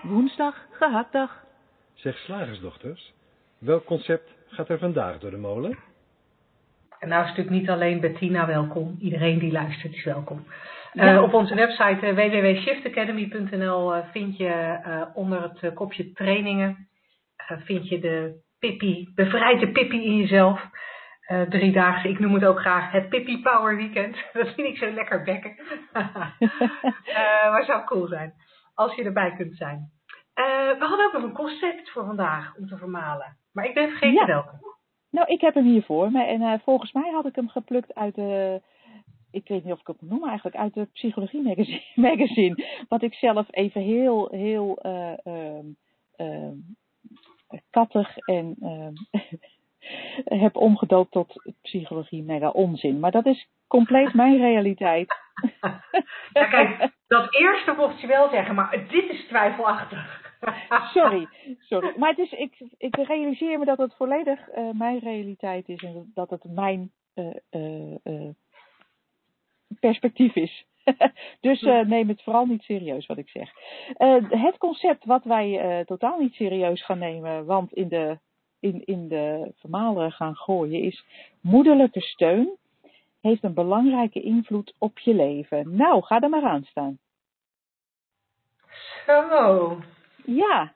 [0.03, 1.43] Woensdag, gehaktdag.
[1.93, 3.13] Zeg slagersdochters,
[3.57, 5.77] welk concept gaat er vandaag door de molen?
[6.99, 10.45] En nou is natuurlijk niet alleen Bettina welkom, iedereen die luistert is welkom.
[10.93, 11.13] Ja.
[11.13, 14.79] Uh, op onze website uh, www.shiftacademy.nl uh, vind je
[15.13, 16.87] onder het kopje trainingen
[17.47, 20.61] vind je de Pippi, bevrijd de Pippi in jezelf.
[21.49, 24.17] driedaagse, ik noem het ook graag het Pippi Power Weekend.
[24.33, 25.55] Dat vind ik zo lekker bekken.
[27.51, 28.33] maar zou cool zijn
[28.73, 29.91] als je erbij kunt zijn.
[30.35, 30.45] Uh,
[30.79, 33.37] we hadden ook nog een concept voor vandaag om te vermalen.
[33.51, 34.25] Maar ik ben vergeten Ja.
[34.25, 34.71] welke.
[35.09, 36.23] Nou, ik heb hem hier voor me.
[36.23, 38.61] En uh, volgens mij had ik hem geplukt uit de.
[39.31, 40.57] Ik weet niet of ik het moet noemen eigenlijk.
[40.57, 41.81] Uit de Psychologie Magazine.
[42.09, 44.79] magazine wat ik zelf even heel, heel.
[44.85, 46.49] Uh,
[47.69, 48.55] kattig en.
[50.23, 52.99] Heb omgedoopt tot Psychologie Mega Onzin.
[52.99, 55.13] Maar dat is compleet mijn realiteit.
[56.33, 60.31] ja, kijk, dat eerste mocht je wel zeggen, maar dit is twijfelachtig.
[60.93, 61.27] sorry,
[61.59, 61.93] sorry.
[61.97, 66.11] Maar het is, ik, ik realiseer me dat het volledig uh, mijn realiteit is en
[66.13, 67.35] dat het mijn uh,
[68.03, 68.29] uh,
[69.79, 70.65] perspectief is.
[71.39, 73.51] dus neem het vooral niet serieus wat ik zeg.
[74.29, 78.19] het concept wat wij totaal niet serieus gaan nemen, want in de,
[78.63, 81.05] in, in de vermalen gaan gooien, is
[81.41, 82.57] moederlijke steun.
[83.21, 85.75] heeft een belangrijke invloed op je leven.
[85.75, 86.97] Nou, ga er maar aan staan.
[89.05, 89.77] Zo.
[90.25, 90.73] Ja.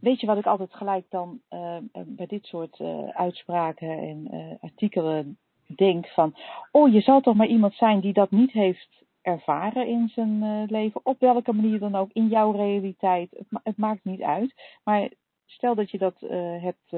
[0.00, 4.54] Weet je wat ik altijd gelijk dan uh, bij dit soort uh, uitspraken en uh,
[4.60, 6.36] artikelen denk van,
[6.70, 11.00] oh, je zal toch maar iemand zijn die dat niet heeft ervaren in zijn leven,
[11.04, 13.30] op welke manier dan ook, in jouw realiteit.
[13.30, 14.54] Het, ma het maakt niet uit.
[14.84, 15.08] Maar
[15.50, 16.20] stel dat je dat
[16.60, 16.88] hebt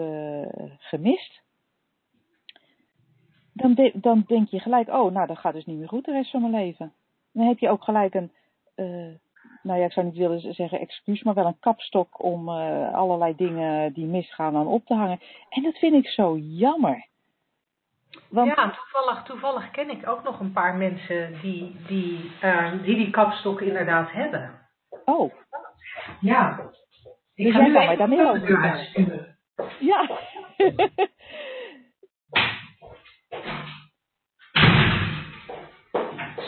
[0.78, 1.42] gemist,
[3.52, 6.12] dan, de dan denk je gelijk, oh, nou, dat gaat dus niet meer goed de
[6.12, 6.92] rest van mijn leven.
[7.32, 8.32] Dan heb je ook gelijk een,
[9.62, 13.92] nou ja, ik zou niet willen zeggen excuus, maar wel een kapstok om allerlei dingen
[13.92, 15.20] die misgaan aan op te hangen.
[15.48, 17.08] En dat vind ik zo jammer.
[18.28, 18.48] Want...
[18.56, 22.30] Ja, toevallig, toevallig ken ik ook nog een paar mensen die die,
[22.82, 24.58] die, die kapstok inderdaad hebben.
[25.04, 25.32] Oh.
[26.20, 26.70] Ja.
[27.40, 29.36] Ik dus ga jij kan mij daar meer over
[29.78, 30.08] Ja.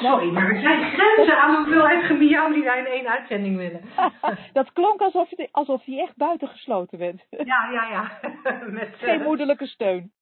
[0.03, 3.82] Sorry, maar er zijn grenzen aan hoeveelheid gemiauw die wij in één uitzending willen.
[4.53, 7.26] dat klonk alsof je, alsof je echt buitengesloten bent.
[7.30, 8.20] Ja, ja, ja.
[8.70, 10.12] Met, Geen uh, moederlijke steun.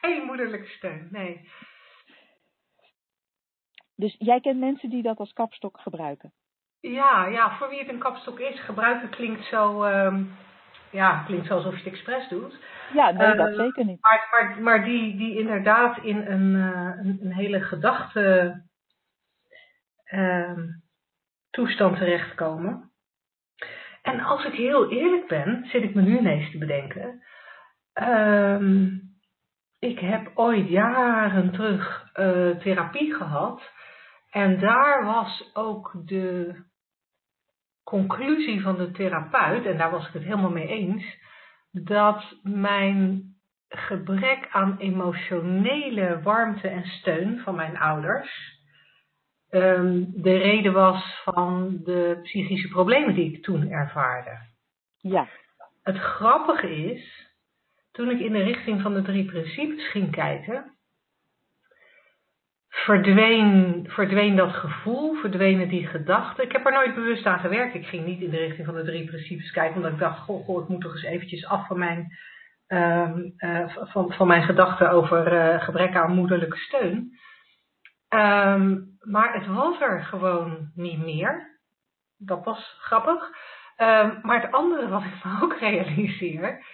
[0.00, 1.48] Geen moederlijke steun, nee.
[3.96, 6.32] Dus jij kent mensen die dat als kapstok gebruiken?
[6.80, 10.36] Ja, ja, voor wie het een kapstok is, gebruiken klinkt zo, um,
[10.90, 12.58] ja, klinkt zo alsof je het expres doet.
[12.92, 14.00] Ja, nee, dat uh, zeker niet.
[14.00, 18.54] Maar, maar, maar die, die inderdaad in een, uh, een, een hele gedachte
[20.12, 20.58] uh,
[21.50, 22.90] toestand terechtkomen.
[24.02, 27.22] En als ik heel eerlijk ben, zit ik me nu ineens te bedenken.
[29.78, 33.70] Ik heb ooit jaren terug uh, therapie gehad.
[34.30, 36.54] En daar was ook de
[37.90, 41.04] conclusie van de therapeut, en daar was ik het helemaal mee eens,
[41.70, 43.22] dat mijn
[43.68, 48.58] gebrek aan emotionele warmte en steun van mijn ouders
[49.50, 54.38] um, de reden was van de psychische problemen die ik toen ervaarde.
[54.96, 55.28] Ja.
[55.82, 57.28] Het grappige is,
[57.92, 60.74] toen ik in de richting van de drie principes ging kijken,
[62.84, 66.44] verdween, verdween dat gevoel, verdwenen die gedachten.
[66.44, 67.74] Ik heb er nooit bewust aan gewerkt.
[67.74, 70.44] Ik ging niet in de richting van de drie principes kijken, omdat ik dacht, goh,
[70.44, 72.18] goh ik moet toch eens eventjes af van mijn,
[72.68, 77.18] um, uh, van, van mijn gedachten over uh, gebrek aan moederlijke steun.
[78.08, 81.58] Um, maar het was er gewoon niet meer.
[82.18, 83.28] Dat was grappig.
[83.76, 86.66] Um, maar het andere wat ik me ook realiseer,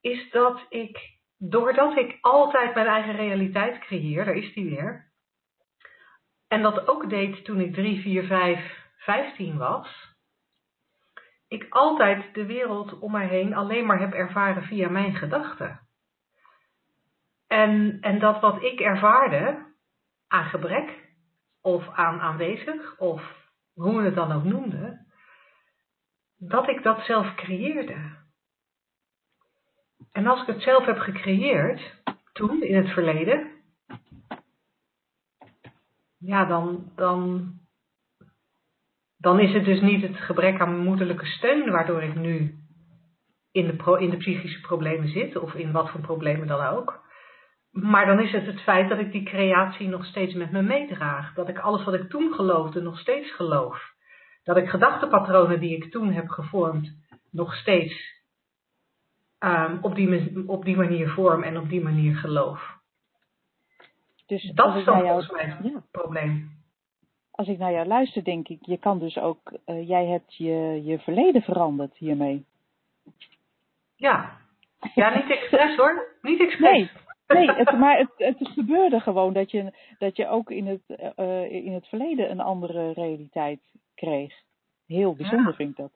[0.00, 0.98] is dat ik,
[1.38, 5.05] doordat ik altijd mijn eigen realiteit creëer, daar is die weer.
[6.56, 10.14] En dat ook deed toen ik 3, 4, 5, 15 was.
[11.48, 15.80] Ik altijd de wereld om mij heen alleen maar heb ervaren via mijn gedachten.
[17.46, 19.74] En, en dat wat ik ervaarde,
[20.28, 21.08] aan gebrek
[21.62, 23.22] of aan aanwezig, of
[23.74, 25.06] hoe we het dan ook noemden,
[26.36, 28.24] dat ik dat zelf creëerde.
[30.12, 32.02] En als ik het zelf heb gecreëerd,
[32.32, 33.55] toen in het verleden,
[36.18, 37.50] ja, dan, dan,
[39.16, 42.54] dan is het dus niet het gebrek aan moederlijke steun waardoor ik nu
[43.52, 47.04] in de, pro, in de psychische problemen zit, of in wat voor problemen dan ook.
[47.70, 51.34] Maar dan is het het feit dat ik die creatie nog steeds met me meedraag.
[51.34, 53.94] Dat ik alles wat ik toen geloofde nog steeds geloof.
[54.44, 56.92] Dat ik gedachtepatronen die ik toen heb gevormd
[57.30, 58.16] nog steeds
[59.38, 62.74] um, op, die, op die manier vorm en op die manier geloof.
[64.26, 65.82] Dus dat is dan volgens mij het ja.
[65.90, 66.50] probleem.
[67.30, 70.80] Als ik naar jou luister, denk ik, je kan dus ook, uh, jij hebt je,
[70.84, 72.44] je verleden veranderd hiermee.
[73.96, 74.38] Ja.
[74.94, 76.16] Ja, niet expres hoor.
[76.22, 76.70] Niet expres.
[76.70, 76.90] Nee.
[77.26, 81.52] Nee, het, maar het, het gebeurde gewoon dat je, dat je ook in het, uh,
[81.52, 83.60] in het verleden een andere realiteit
[83.94, 84.34] kreeg.
[84.86, 85.56] Heel bijzonder ja.
[85.56, 85.92] vind ik dat.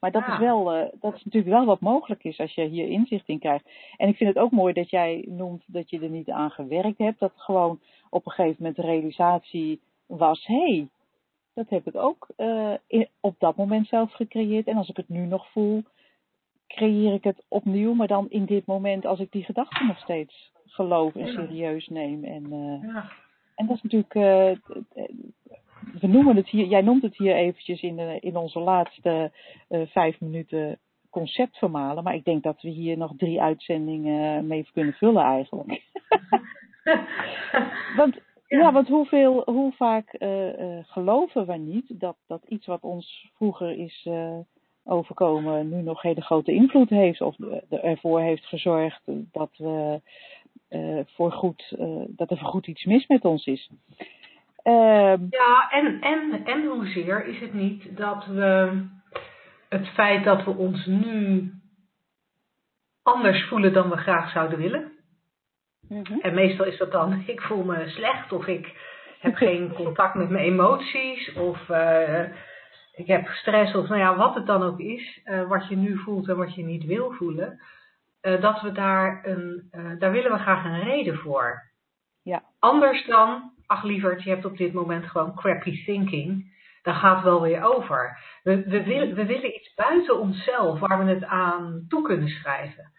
[0.00, 0.32] Maar dat, ja.
[0.32, 3.38] is wel, uh, dat is natuurlijk wel wat mogelijk is als je hier inzicht in
[3.38, 3.68] krijgt.
[3.96, 6.98] En ik vind het ook mooi dat jij noemt dat je er niet aan gewerkt
[6.98, 7.18] hebt.
[7.18, 7.80] Dat gewoon
[8.10, 10.88] op een gegeven moment de realisatie was, hé, hey,
[11.54, 14.66] dat heb ik ook uh, in, op dat moment zelf gecreëerd.
[14.66, 15.82] En als ik het nu nog voel,
[16.66, 20.52] creëer ik het opnieuw, maar dan in dit moment als ik die gedachten nog steeds
[20.66, 22.24] geloof en serieus neem.
[22.24, 23.10] En, uh, ja.
[23.54, 24.14] en dat is natuurlijk,
[26.00, 29.32] we noemen het hier, jij noemt het hier eventjes in, de, in onze laatste
[29.68, 30.78] uh, vijf minuten
[31.10, 35.82] conceptvermalen, maar ik denk dat we hier nog drie uitzendingen mee kunnen vullen eigenlijk.
[37.96, 38.14] want
[38.46, 38.58] ja.
[38.58, 40.16] ja, want hoeveel, hoe vaak
[40.86, 44.08] geloven we niet dat, dat iets wat ons vroeger is
[44.84, 47.36] overkomen nu nog hele grote invloed heeft of
[47.70, 49.02] ervoor heeft gezorgd
[49.32, 50.00] dat we
[50.70, 51.74] uh, voor goed,
[52.08, 53.70] dat er voorgoed iets mis met ons is.
[54.66, 58.82] Ehm, ja, en, en, en hoezeer is het niet dat we
[59.68, 61.50] het feit dat we ons nu
[63.02, 64.92] anders voelen dan we graag zouden willen.
[65.88, 66.18] Mhm.
[66.20, 68.74] En meestal is dat dan, ik voel me slecht of ik
[69.20, 72.22] heb geen contact met mijn emoties of uh,
[72.92, 75.98] ik heb stress of nou ja, wat het dan ook is, uh, wat je nu
[75.98, 77.60] voelt en wat je niet wil voelen,
[78.22, 81.62] uh, dat we daar een, daar willen we graag een reden voor.
[82.22, 82.42] Ja.
[82.58, 86.54] Anders dan, ach lieverd, je hebt op dit moment gewoon crappy thinking.
[86.82, 88.18] Dan gaat het wel weer over.
[88.42, 92.92] We, we, willen, we willen iets buiten onszelf waar we het aan toe kunnen schrijven.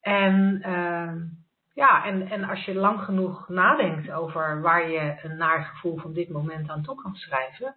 [0.00, 1.12] En uh,
[1.74, 6.12] ja, en, en als je lang genoeg nadenkt over waar je een naar gevoel van
[6.12, 7.74] dit moment aan toe kan schrijven,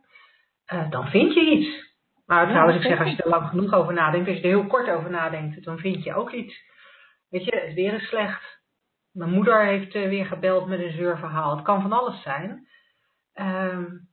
[0.74, 1.96] uh, dan vind je iets.
[2.26, 4.68] Maar trouwens, ik zeg, als je er lang genoeg over nadenkt, als je er heel
[4.68, 6.56] kort over nadenkt, dan vind je ook iets.
[7.30, 8.57] Weet je, het weer is slecht.
[9.18, 11.56] Mijn moeder heeft uh, weer gebeld met een zeurverhaal.
[11.56, 12.68] Het kan van alles zijn.
[13.36, 14.08] Um,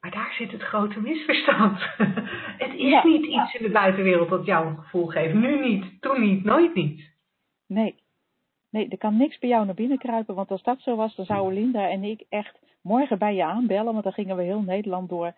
[0.00, 1.78] maar daar zit het grote misverstand.
[2.64, 3.04] het is ja.
[3.04, 5.34] niet iets in de buitenwereld dat jou een gevoel geeft.
[5.34, 7.10] Nu niet, toen niet, nooit niet.
[7.66, 7.94] Nee.
[8.70, 10.34] Nee, er kan niks bij jou naar binnen kruipen.
[10.34, 13.92] Want als dat zo was, dan zouden Linda en ik echt morgen bij je aanbellen.
[13.92, 15.32] Want dan gingen we heel Nederland door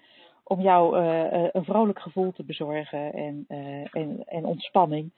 [0.51, 5.11] om jou uh, een vrolijk gevoel te bezorgen en, uh, en, en ontspanning.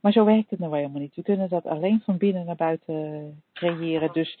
[0.00, 1.14] Maar zo werkt het nou helemaal niet.
[1.14, 4.12] We kunnen dat alleen van binnen naar buiten creëren.
[4.12, 4.38] Dus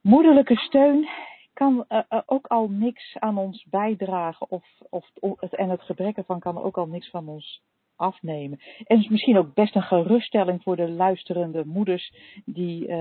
[0.00, 1.08] moederlijke steun
[1.52, 1.84] kan
[2.26, 4.50] ook al niks aan ons bijdragen.
[4.50, 7.62] Of, of, en het gebrek ervan kan ook al niks van ons
[7.96, 8.60] afnemen.
[8.84, 12.14] En is misschien ook best een geruststelling voor de luisterende moeders
[12.44, 12.92] die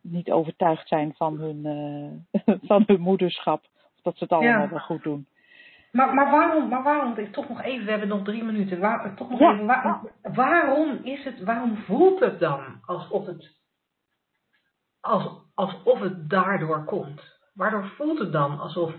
[0.00, 1.62] niet overtuigd zijn van hun,
[2.70, 3.68] van hun moederschap.
[4.02, 5.26] Dat ze het allemaal wel goed doen.
[5.92, 8.80] Maar, maar, waarom, maar waarom, toch nog even, we hebben nog drie minuten.
[8.80, 9.52] Waar, toch nog ja.
[9.52, 13.58] even, waar, waarom is het, waarom voelt het dan alsof het,
[15.00, 17.38] als, alsof het daardoor komt?
[17.54, 18.92] Waardoor voelt het dan alsof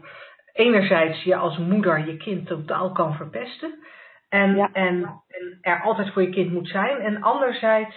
[0.54, 3.84] enerzijds je als moeder je kind totaal kan verpesten?
[4.30, 4.70] En, ja.
[4.74, 7.00] en, en er altijd voor je kind moet zijn.
[7.00, 7.96] En anderzijds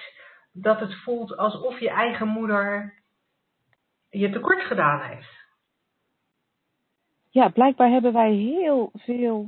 [0.53, 2.95] dat het voelt alsof je eigen moeder
[4.11, 5.44] je tekort gedaan heeft.
[7.35, 9.47] Ja, blijkbaar hebben wij heel veel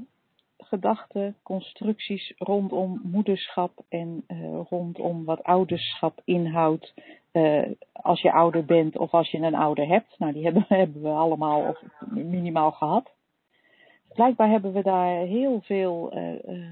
[0.59, 6.95] gedachten, constructies rondom moederschap en uh, rondom wat ouderschap inhoudt.
[7.33, 7.63] Uh,
[7.93, 10.19] als je ouder bent of als je een ouder hebt.
[10.19, 10.67] Nou, die hebben,
[11.03, 13.15] we allemaal of minimaal gehad
[14.17, 16.71] blijkbaar hebben we daar heel veel uh,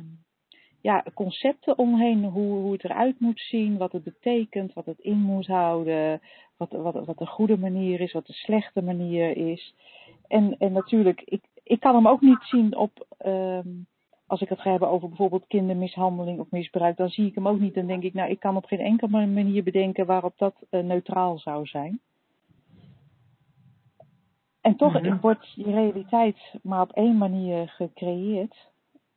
[0.84, 5.18] ja, concepten omheen, hoe, hoe het eruit moet zien, wat het betekent, wat het in
[5.18, 6.20] moet houden,
[6.56, 9.74] wat, wat, wat de goede manier is, wat de slechte manier is.
[10.28, 13.86] En, en natuurlijk, ik, ik kan hem ook niet zien op, um,
[14.26, 17.60] als ik het ga hebben over bijvoorbeeld kindermishandeling of misbruik, dan zie ik hem ook
[17.60, 17.74] niet.
[17.74, 21.38] Dan denk ik, nou, ik kan op geen enkele manier bedenken waarop dat uh, neutraal
[21.38, 22.00] zou zijn.
[24.60, 25.20] En toch mm-hmm.
[25.20, 28.72] wordt die realiteit maar op één manier gecreëerd.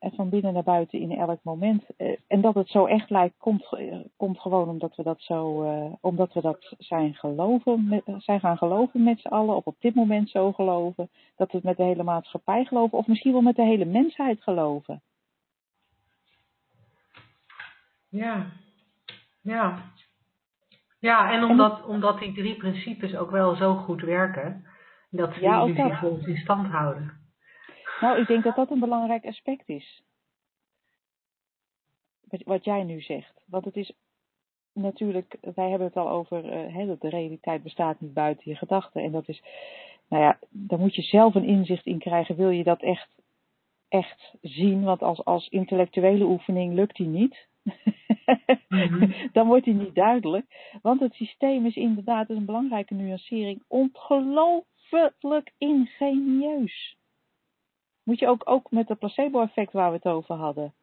[0.07, 1.83] En van binnen naar buiten in elk moment.
[2.27, 3.77] En dat het zo echt lijkt, komt,
[4.17, 9.03] komt gewoon omdat we dat zo, uh, omdat we dat zijn, geloven, zijn gaan geloven
[9.03, 9.55] met z'n allen.
[9.55, 11.09] Of op dit moment zo geloven.
[11.35, 12.97] Dat we het met de hele maatschappij geloven.
[12.97, 15.01] Of misschien wel met de hele mensheid geloven.
[18.09, 18.45] Ja,
[19.41, 19.91] ja.
[20.99, 24.65] Ja, en omdat, omdat die drie principes ook wel zo goed werken
[25.09, 27.26] dat ze ja, die illusie in stand houden.
[28.01, 30.01] Nou, ik denk dat dat een belangrijk aspect is.
[32.45, 33.41] Wat jij nu zegt.
[33.45, 33.93] Want het is
[34.73, 38.57] natuurlijk, wij hebben het al over uh, hè, dat de realiteit bestaat niet buiten je
[38.57, 39.03] gedachten.
[39.03, 39.43] En dat is,
[40.09, 42.35] nou ja, daar moet je zelf een inzicht in krijgen.
[42.35, 43.09] Wil je dat echt,
[43.87, 44.83] echt zien?
[44.83, 47.47] Want als, als intellectuele oefening lukt die niet.
[48.67, 49.13] mm-hmm.
[49.33, 50.45] Dan wordt die niet duidelijk.
[50.81, 56.96] Want het systeem is inderdaad, is een belangrijke nuancering, ongelooflijk ingenieus.
[58.07, 60.73] Moet je ook, ook met het placebo-effect waar we het over hadden.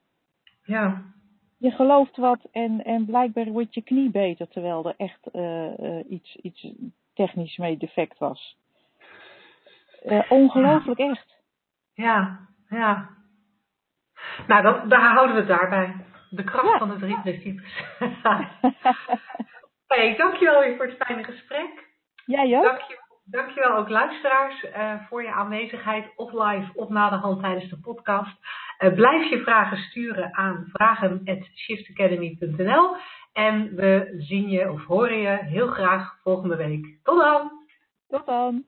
[0.65, 1.03] Ja.
[1.59, 6.11] Je gelooft wat en, en blijkbaar wordt je knie beter, terwijl er echt uh, uh,
[6.11, 6.69] iets, iets
[7.15, 8.57] technisch mee defect was.
[10.05, 11.11] Uh, ongelooflijk ja.
[11.11, 11.35] echt.
[11.95, 13.09] Ja, ja.
[14.47, 15.97] Nou, dan, daar houden we het daarbij.
[16.31, 16.79] De kracht ja.
[16.79, 17.85] van de drie principes.
[19.95, 21.89] hey, dankjewel weer voor het fijne gesprek.
[22.27, 22.65] Jij ook.
[22.65, 27.71] Dankjewel Dankjewel ook luisteraars uh, voor je aanwezigheid of live of na de hand tijdens
[27.71, 28.37] de podcast.
[28.79, 32.97] Uh, blijf je vragen sturen aan vragen.shiftacademy.nl
[33.33, 36.99] en we zien je of horen je heel graag volgende week.
[37.03, 37.51] Tot dan!
[38.09, 38.65] Tot dan!